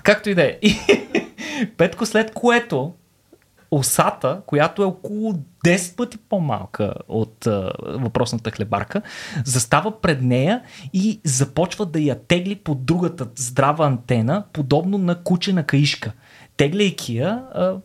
[0.03, 0.59] Както и да е.
[1.77, 2.93] Петко, след което
[3.71, 5.33] осата, която е около
[5.65, 9.01] 10 пъти по-малка от а, въпросната хлебарка,
[9.45, 10.61] застава пред нея
[10.93, 16.11] и започва да я тегли по другата здрава антена, подобно на куче на каишка.
[16.57, 17.77] Тегляйки я, а,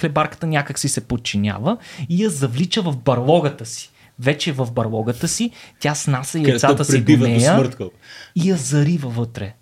[0.00, 1.76] хлебарката някак си се подчинява
[2.08, 3.90] и я завлича в барлогата си.
[4.18, 7.70] Вече в барлогата си, тя снася яйцата си до до нея.
[7.76, 7.90] Кол.
[8.34, 9.54] и я зарива вътре.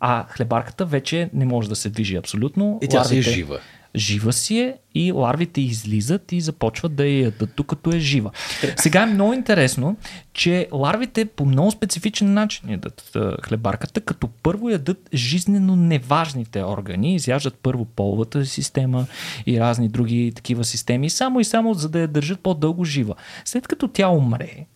[0.00, 2.78] А хлебарката вече не може да се движи абсолютно.
[2.82, 3.58] И тя си е Ларвите- жива.
[3.96, 8.30] Жива си е и ларвите излизат и започват да я ядат, докато е жива.
[8.76, 9.96] Сега е много интересно,
[10.32, 17.54] че ларвите по много специфичен начин ядат хлебарката, като първо ядат жизнено неважните органи, изяждат
[17.62, 19.06] първо половата система
[19.46, 23.14] и разни други такива системи, само и само за да я държат по-дълго жива.
[23.44, 24.66] След като тя умре,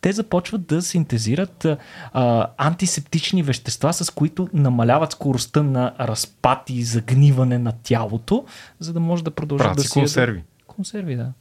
[0.00, 1.66] те започват да синтезират
[2.12, 8.44] а, антисептични вещества, с които намаляват скоростта на разпад и загниване на тялото,
[8.80, 10.42] за да може да продължат Правят да си консерви.
[10.66, 11.32] Консерви, да.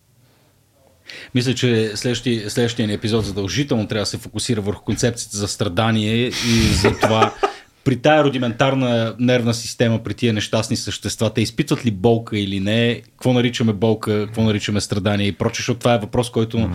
[1.36, 6.16] Мисля, че следващия, следващия ни епизод задължително трябва да се фокусира върху концепцията за страдание
[6.28, 7.34] и за това.
[7.84, 13.02] При тая рудиментарна нервна система, при тия нещастни същества, те изпитват ли болка или не,
[13.02, 16.70] какво наричаме болка, какво наричаме страдание и прочее, защото това е въпрос, който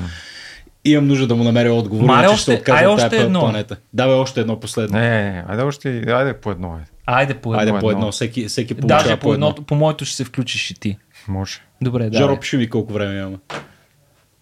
[0.85, 3.09] имам нужда да му намеря отговор, Маре, иначе ще още- се откажа ай, от още
[3.09, 3.41] тази едно.
[3.41, 3.77] планета.
[3.93, 4.99] Давай още едно последно.
[4.99, 6.77] Не, не, не, айде още, айде по едно.
[6.77, 6.87] Е.
[7.07, 7.61] Айде по едно.
[7.61, 8.13] Айде по едно.
[8.13, 9.55] всеки, всеки получава Даже по по, едно.
[9.57, 10.99] по моето ще се включиш и ти.
[11.29, 11.61] Може.
[11.81, 12.19] Добре, да.
[12.19, 13.37] Жоро, пиши ми колко време имаме.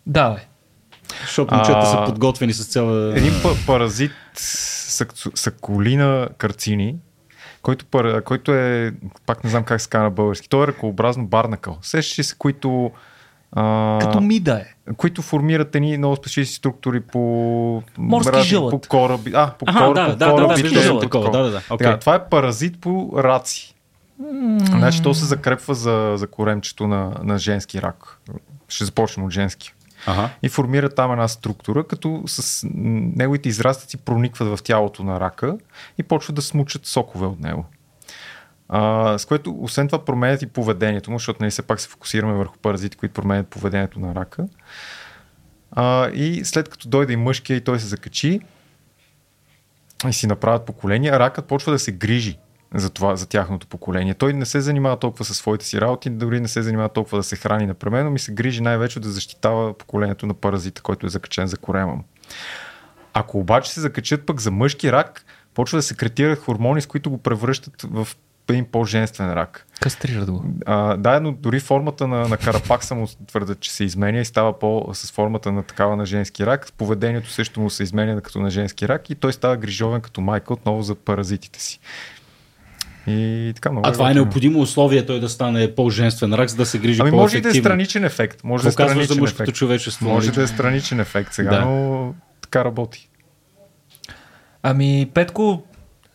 [0.07, 0.41] Давай.
[1.21, 3.17] Защото момчета А, са подготвени с цяла...
[3.17, 6.97] Един па- паразит сак- сакулина карцини,
[7.63, 7.87] който,
[8.25, 8.93] който е,
[9.27, 11.79] пак не знам как се казва на български, той е ръкообразно барнакъл.
[11.83, 12.91] Сещаш се, които,
[13.53, 14.93] а, Като мида е.
[14.95, 18.71] които формират едни много специфични структури по, Морски разни- жълът.
[18.73, 19.33] по кораби.
[19.35, 21.39] А, по, Аха, кор, да, по да, да, да, корабите, виждал съм по такова, да,
[21.39, 21.87] да, да, окей.
[21.87, 23.75] Така, това е паразит по раци.
[24.61, 28.21] Значи то се закрепва за, за коремчето на, на женски рак.
[28.69, 29.73] Ще започнем от женски.
[30.07, 30.29] Ага.
[30.43, 35.57] И формира там една структура, като с неговите израстъци проникват в тялото на рака
[35.99, 37.65] и почват да смучат сокове от него.
[38.75, 42.33] А, с което, освен това, променят и поведението му, защото нали, все пак се фокусираме
[42.33, 44.47] върху паразити, които променят поведението на рака.
[45.71, 48.41] А, и след като дойде и мъжкия и той се закачи
[50.09, 52.39] и си направят поколение, ракът почва да се грижи
[52.75, 54.15] за, това, за тяхното поколение.
[54.15, 57.23] Той не се занимава толкова със своите си работи, дори не се занимава толкова да
[57.23, 61.47] се храни напременно, ми се грижи най-вече да защитава поколението на паразита, който е закачен
[61.47, 62.05] за корема му.
[63.15, 67.19] Ако обаче се закачат пък за мъжки рак, почва да секретират хормони, с които го
[67.19, 68.09] превръщат в
[68.49, 69.67] един по-женствен рак.
[69.81, 70.45] Кастрират го.
[70.67, 74.59] А, да, но дори формата на, на карапакса му твърдят, че се изменя и става
[74.59, 76.73] по с формата на такава на женски рак.
[76.79, 80.53] Поведението също му се изменя като на женски рак и той става грижовен като майка
[80.53, 81.81] отново за паразитите си.
[83.07, 83.89] И така много.
[83.89, 87.11] А това е необходимо условие той да стане по-женствен рак, за да се грижи Ами
[87.11, 88.45] може да е страничен ефект.
[88.45, 89.57] Може да е за страничен мъжкото ефект.
[89.57, 90.09] човечество?
[90.09, 90.35] Може нали?
[90.35, 91.61] да е страничен ефект сега, Да.
[91.65, 93.09] но така работи.
[94.63, 95.63] Ами, Петко,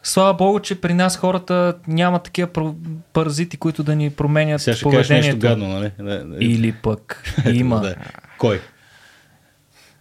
[0.07, 2.73] слава богу, че при нас хората няма такива пар-
[3.13, 5.47] паразити, които да ни променят Сега ще кажеш нещо поведението.
[5.47, 6.45] гадно, нали?
[6.45, 7.23] Или пък
[7.53, 7.81] има.
[7.81, 7.95] да.
[8.37, 8.61] Кой?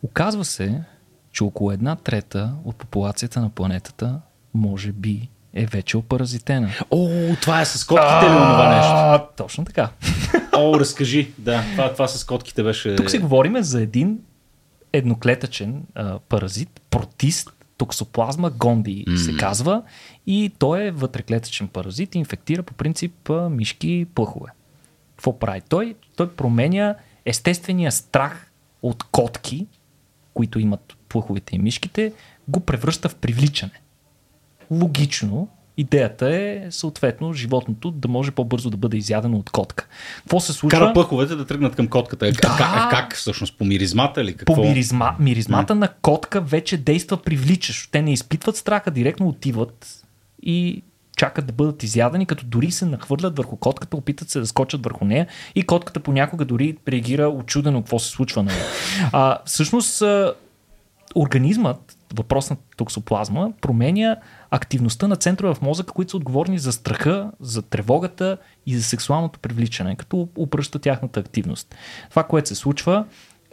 [0.03, 0.81] Оказва се,
[1.33, 4.21] че около една трета от популацията на планетата
[4.55, 6.71] може би е вече опаразитена.
[6.91, 7.09] О,
[7.41, 9.29] това е с котките ли онова нещо?
[9.37, 9.89] Точно така.
[10.53, 11.31] О, разкажи.
[11.39, 12.97] Да, това, това с котките беше...
[12.97, 14.19] Тук си говорим за един
[14.93, 19.17] едноклетъчен а, паразит, протист, токсоплазма гонди mm.
[19.17, 19.83] се казва
[20.27, 24.51] и той е вътреклетъчен паразит и инфектира по принцип мишки и плъхове.
[25.17, 25.95] Какво прави той?
[26.17, 26.95] Той променя
[27.25, 28.51] естествения страх
[28.83, 29.67] от котки,
[30.35, 32.13] които имат плъховете и мишките,
[32.49, 33.81] го превръща в привличане.
[34.71, 35.49] Логично,
[35.79, 39.87] Идеята е, съответно, животното да може по-бързо да бъде изядено от котка.
[40.17, 40.79] Какво се случва?
[40.79, 42.27] Кара пъховете да тръгнат към котката.
[42.27, 42.33] Да.
[42.33, 43.59] Как, как, как всъщност?
[43.59, 44.55] По миризмата или какво?
[44.55, 47.91] По миризма, миризмата на котка вече действа привличащо.
[47.91, 50.03] Те не изпитват страха, директно отиват
[50.43, 50.83] и
[51.17, 55.05] чакат да бъдат изядени, като дори се нахвърлят върху котката, опитат се да скочат върху
[55.05, 58.65] нея и котката понякога дори реагира очудено какво се случва на нея.
[59.13, 60.35] А, всъщност, а,
[61.15, 64.17] организмът, въпросната токсоплазма, променя
[64.51, 68.37] активността на центрове в мозъка, които са отговорни за страха, за тревогата
[68.67, 71.75] и за сексуалното привличане, като обръща тяхната активност.
[72.11, 73.05] Това, което се случва,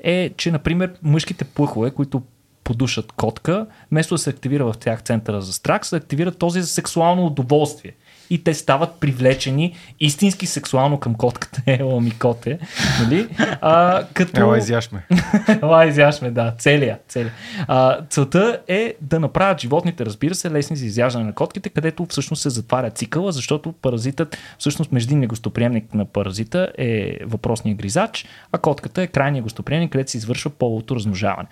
[0.04, 2.22] е, че, например, мъжките плъхове, които
[2.64, 6.68] подушат котка, вместо да се активира в тях центъра за страх, се активира този за
[6.68, 7.92] сексуално удоволствие.
[8.34, 11.62] И те стават привлечени истински сексуално към котката.
[11.68, 12.60] Ела ми коте.
[13.02, 13.28] Нали?
[13.62, 14.42] А, като...
[14.42, 15.06] Ела изяш ме.
[15.62, 16.54] Ела изяж ме, да.
[16.58, 17.00] Целия.
[17.08, 17.32] целия.
[17.68, 22.42] А, целта е да направят животните, разбира се, лесни за изяждане на котките, където всъщност
[22.42, 29.02] се затваря цикъла, защото паразитът, всъщност междинният гостоприемник на паразита е въпросният гризач, а котката
[29.02, 31.50] е крайният гостоприемник, където се извършва половото размножаване.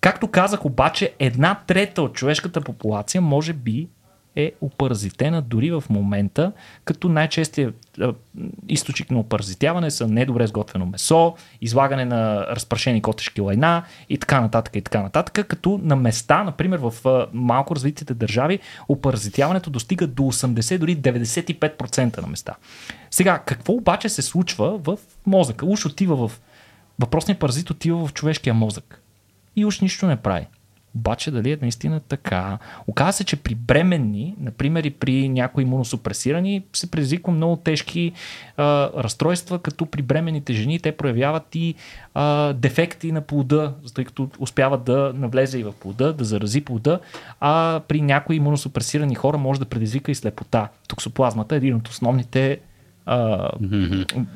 [0.00, 3.88] Както казах, обаче, една трета от човешката популация може би
[4.36, 6.52] е опаразитена дори в момента,
[6.84, 7.96] като най-честият
[8.68, 14.76] източник на опаразитяване са недобре сготвено месо, излагане на разпрашени котешки лайна и така нататък
[14.76, 16.94] и така нататък, като на места, например в
[17.32, 18.58] малко развитите държави,
[18.88, 22.54] опаразитяването достига до 80, дори 95% на места.
[23.10, 25.66] Сега, какво обаче се случва в мозъка?
[25.66, 26.40] Уж отива в...
[26.98, 29.02] Въпросният паразит отива в човешкия мозък
[29.56, 30.46] и уж нищо не прави.
[30.96, 32.58] Обаче дали е наистина така?
[32.86, 38.12] Оказва се, че при бременни, например и при някои имуносупресирани, се предизвиква много тежки
[38.56, 41.74] а, разстройства, като при бременните жени те проявяват и
[42.14, 47.00] а, дефекти на плода, тъй като успяват да навлезе и в плода, да зарази плода,
[47.40, 50.68] а при някои имуносупресирани хора може да предизвика и слепота.
[50.88, 52.60] Токсоплазмата е един от основните,
[53.06, 53.48] а,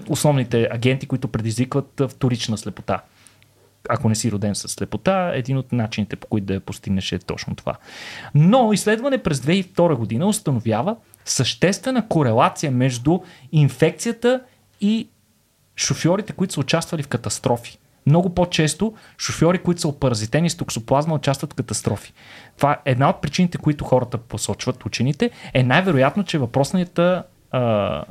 [0.09, 3.01] основните агенти, които предизвикват вторична слепота
[3.89, 7.19] ако не си роден с слепота, един от начините по които да я постигнеш е
[7.19, 7.75] точно това.
[8.35, 13.21] Но изследване през 2002 година установява съществена корелация между
[13.53, 14.41] инфекцията
[14.81, 15.09] и
[15.77, 17.79] шофьорите, които са участвали в катастрофи.
[18.07, 22.13] Много по-често шофьори, които са опаразитени с токсоплазма, участват в катастрофи.
[22.57, 28.05] Това е една от причините, които хората посочват, учените, е най-вероятно, че въпросната, а,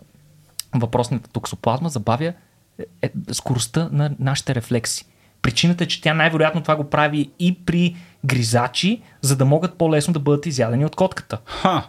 [0.76, 2.34] въпросната токсоплазма забавя
[2.80, 5.06] е, е, скоростта на нашите рефлекси.
[5.44, 7.96] Причината е, че тя най-вероятно това го прави и при
[8.26, 11.38] гризачи, за да могат по-лесно да бъдат изядени от котката.
[11.46, 11.84] Ха.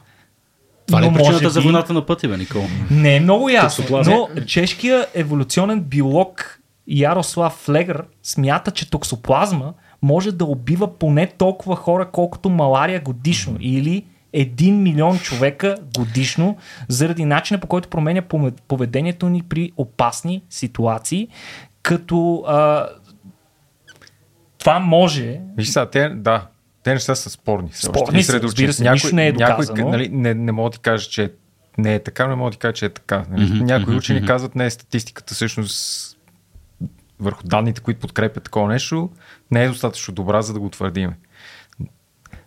[0.86, 2.64] Това ли е причината може за би- войната на пътя, бе, Никола?
[2.90, 9.72] Не е много ясно, но чешкият еволюционен биолог Ярослав Флегър смята, че токсоплазма
[10.02, 14.04] може да убива поне толкова хора, колкото малария годишно или
[14.34, 16.56] 1 милион човека годишно,
[16.88, 18.22] заради начина по който променя
[18.68, 21.28] поведението ни при опасни ситуации,
[21.82, 22.86] като а,
[24.64, 26.46] това може Виж сега, те, да,
[26.82, 27.68] те неща са спорни.
[27.72, 29.90] Спорни са, разбира се, нищо не е някой, доказано.
[29.90, 31.32] нали, не, не мога да ти кажа, че
[31.78, 33.24] не е така, не мога да ти кажа, че е така.
[33.30, 33.44] Нали?
[33.44, 36.10] Мгм, Някои мгм, учени казват, не, статистиката всъщност
[37.20, 39.10] върху данните, които подкрепят такова нещо,
[39.50, 41.16] не е достатъчно добра, за да го твърдиме.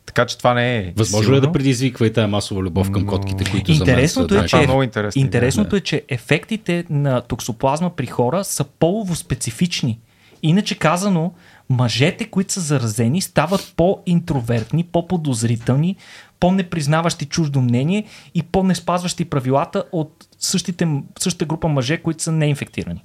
[0.05, 0.93] Така че това не е.
[0.95, 1.51] Възможно ли е сигурно.
[1.51, 4.51] да предизвиква и тая масова любов към Но- котките, които Интересното за мен е, са...
[4.51, 5.21] Това че е много интересно.
[5.21, 9.99] Интересното е, че ефектите на токсоплазма при хора са полово специфични.
[10.43, 11.33] Иначе казано,
[11.69, 15.95] мъжете, които са заразени, стават по-интровертни, по-подозрителни,
[16.39, 18.03] по-непризнаващи чуждо мнение
[18.35, 20.87] и по-неспазващи правилата от същите,
[21.19, 23.03] същата група мъже, които са неинфектирани.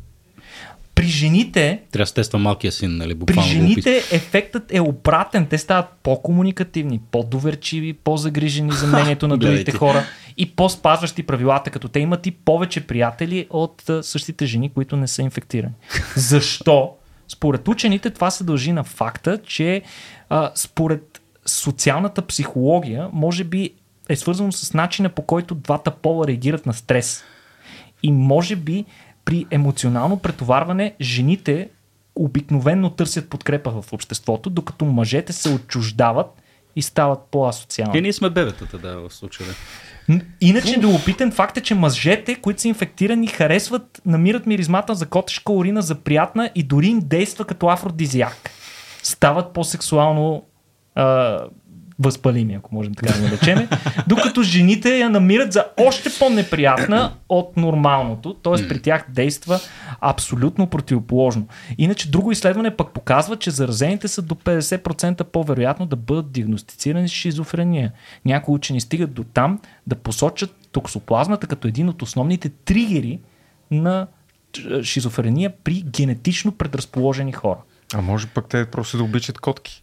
[0.94, 3.14] При жените Трябва да тества малкия син, нали?
[3.14, 5.46] при Буквално жените ефектът е обратен.
[5.46, 10.04] Те стават по-комуникативни, по-доверчиви, по-загрижени за мнението на другите хора
[10.36, 15.22] и по-спазващи правилата, като те имат и повече приятели от същите жени, които не са
[15.22, 15.74] инфектирани.
[16.16, 16.90] Защо?
[17.32, 19.82] Според учените това се дължи на факта, че
[20.28, 23.70] а, според социалната психология, може би
[24.08, 27.24] е свързано с начина по който двата пола реагират на стрес.
[28.02, 28.84] И може би
[29.24, 31.68] при емоционално претоварване жените
[32.14, 36.26] обикновенно търсят подкрепа в обществото, докато мъжете се отчуждават
[36.76, 38.00] и стават Е, по-асоциални.
[38.00, 39.48] ние сме бебетата, да, в случая.
[40.40, 45.82] Иначе любопитен факт е, че мъжете, които са инфектирани, харесват, намират миризмата за котешка урина
[45.82, 48.50] за приятна и дори им действа като афродизиак.
[49.02, 50.44] Стават по-сексуално
[50.94, 51.38] а,
[52.02, 53.68] възпалими, ако можем така да наречем,
[54.06, 58.68] докато жените я намират за още по-неприятна от нормалното, т.е.
[58.68, 59.60] при тях действа
[60.00, 61.46] абсолютно противоположно.
[61.78, 67.12] Иначе друго изследване пък показва, че заразените са до 50% по-вероятно да бъдат диагностицирани с
[67.12, 67.92] шизофрения.
[68.24, 73.20] Някои учени стигат до там да посочат токсоплазмата като един от основните тригери
[73.70, 74.06] на
[74.82, 77.58] шизофрения при генетично предразположени хора.
[77.94, 79.82] А може пък те просто да обичат котки.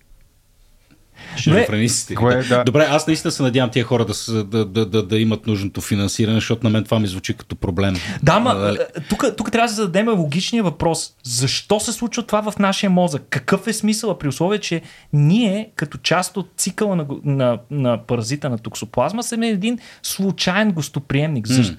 [1.37, 2.15] Шизофренистите.
[2.15, 2.63] Кое, да.
[2.63, 5.81] Добре, аз наистина се надявам тия хора да, са- да, да, да, да имат нужното
[5.81, 7.95] финансиране, защото на мен това ми звучи като проблем.
[8.23, 8.77] Да, ма, Нали?
[8.97, 11.13] е, тук, тук трябва да се зададем логичния въпрос.
[11.23, 13.23] Защо се случва това в нашия мозък?
[13.29, 14.81] Какъв е смисъла при условие, че
[15.13, 21.47] ние, като част от цикъла на, на, на паразита на токсоплазма, сме един случайен гостоприемник?
[21.47, 21.75] Защо?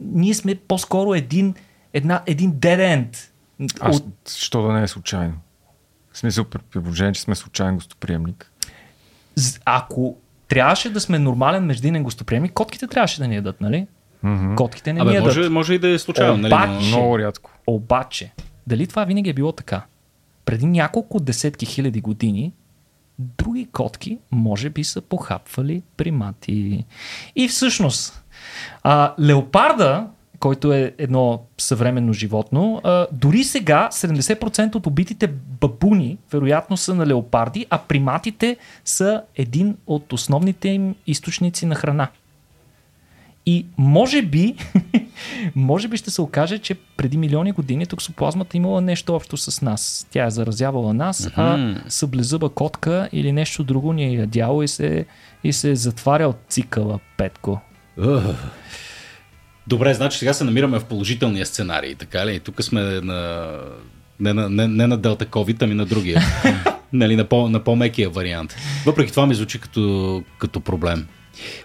[0.00, 1.54] Ние сме по-скоро един,
[1.92, 3.16] една, един dead end.
[3.80, 5.34] Аз, От, що да не е случайно?
[6.12, 8.47] В смисъл, при при положение, че сме случайен гостоприемник.
[9.64, 10.16] Ако
[10.48, 13.86] трябваше да сме нормален междинен гостоприемник, котките трябваше да ни ядат, нали?
[14.22, 14.54] Мгм.
[14.54, 15.26] Котките не ни Абе, ядат.
[15.26, 16.54] може, може и да е случайно, нали?
[16.54, 17.50] Обаче- но- Много рядко.
[17.66, 18.32] Обаче,
[18.66, 19.82] дали това винаги е било така?
[20.44, 22.52] Преди няколко десетки хиляди години
[23.18, 26.84] други котки може би са похапвали примати.
[27.36, 28.24] И всъщност,
[28.82, 30.06] а, леопарда,
[30.40, 35.26] който е едно съвременно животно, а, дори сега 70% от убитите
[35.60, 42.08] бабуни вероятно са на леопарди, а приматите са един от основните им източници на храна.
[43.46, 44.54] И може би,
[45.54, 50.06] може би ще се окаже, че преди милиони години токсоплазмата имала нещо общо с нас.
[50.10, 55.06] Тя е заразявала нас, а съблезъба котка или нещо друго ни е ядяло и се,
[55.44, 57.60] и се е затварял цикъла Петко.
[57.98, 58.34] Ух.
[59.68, 62.34] Добре, значи сега се намираме в положителния сценарий, така ли?
[62.34, 63.50] И тук сме на...
[64.20, 66.22] Не на, не, не на Делта COVID, ами на другия.
[66.92, 68.56] нали, на, по, на по-мекия вариант.
[68.86, 71.06] Въпреки това ми звучи като, като проблем.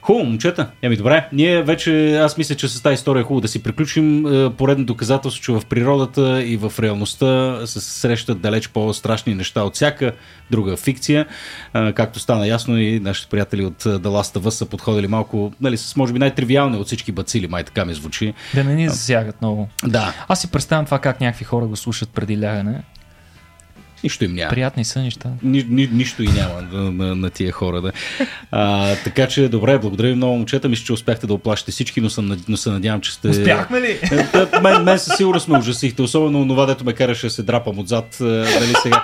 [0.02, 0.68] Хубаво, момчета.
[0.82, 4.26] Еми добре, ние вече, аз мисля, че с тази история е хубаво да си приключим.
[4.46, 9.76] Е, Поредно доказателство, че в природата и в реалността се срещат далеч по-страшни неща от
[9.76, 10.12] всяка
[10.52, 11.26] друга фикция.
[11.76, 15.08] Е, Както стана ясно и нашите приятели от е, The Last of Us са подходили
[15.08, 18.34] малко, нали, с може би най-тривиални от всички бацили, май така ми звучи.
[18.54, 19.70] Да не ни засягат много.
[19.84, 22.82] Да, Аз си представям това как някакви хора го слушат преди лягане.
[24.04, 24.50] Нищо им няма.
[24.50, 25.30] Приятни са неща.
[25.44, 27.82] Ни, ни, нищо и няма на, на, на тия хора.
[27.82, 27.92] Да.
[28.52, 30.70] А, така че, добре, благодаря ви много, момчета.
[30.70, 33.28] Мисля, че успяхте да оплашите всички, но, съм, но се надявам, че сте...
[33.28, 34.00] Успяхме ли?
[34.12, 37.44] Е, да, мен, мен със сигурност ме ужасихте, особено това, дето ме караше да се
[37.44, 38.18] драпам отзад.
[38.22, 39.04] е, Нали, сега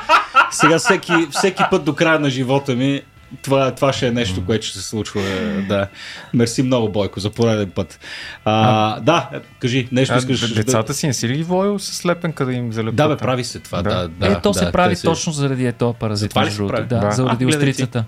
[0.51, 3.01] сега всеки, всеки път до края на живота ми
[3.41, 5.21] това, това ще е нещо, което ще се случва.
[5.21, 5.87] е, Да.
[6.33, 7.99] Мерси много, Бойко, за пореден път.
[8.45, 12.05] А, да, е, кажи, нещо А, искаш децата си не си ли ги водил с
[12.05, 12.95] лепенка да им залепят?
[12.95, 13.81] Да, бе, прави се това.
[13.81, 14.07] Да, Да.
[14.09, 16.31] да, е, то да, се прави се- точно заради е този паразит.
[16.33, 16.67] Другото.
[16.67, 16.87] прави?
[16.87, 17.11] Да, Да.
[17.11, 18.05] заради А, острицата.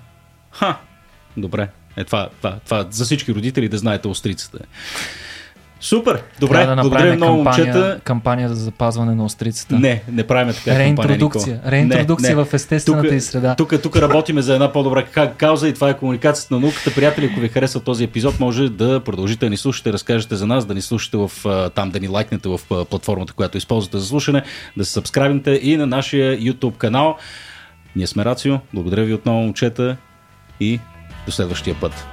[0.52, 0.78] Ха,
[1.38, 1.70] добре.
[1.98, 4.60] Е, това, това, това за всички родители да знаете острицата.
[5.82, 8.00] Супер, добре, Трябва да благодаря много, кампания, момчета.
[8.04, 9.76] кампания за запазване на острицата.
[9.76, 10.80] Не, не правим така.
[10.80, 11.54] Реинтродукция.
[11.54, 11.72] кампания.
[11.72, 12.46] Реинтродукция Не, не.
[12.46, 13.56] в естествената Тук- й среда.
[13.56, 16.94] Тук, тук работиме за една по-добра ка- кауза и това е комуникацията на науката.
[16.96, 20.66] Приятели, ако ви харесва този епизод, може да продължите да ни слушате, разкажете за нас,
[20.66, 21.32] да ни слушате в,
[21.70, 24.44] там, да ни лайкнете в платформата, която използвате за слушане,
[24.78, 27.18] да се сабскрайбнете и на нашия YouTube канал.
[27.96, 28.58] Ние сме Рацио.
[28.74, 29.98] Благодаря ви отново, момчета
[30.60, 30.80] и
[31.26, 32.06] до следващия път.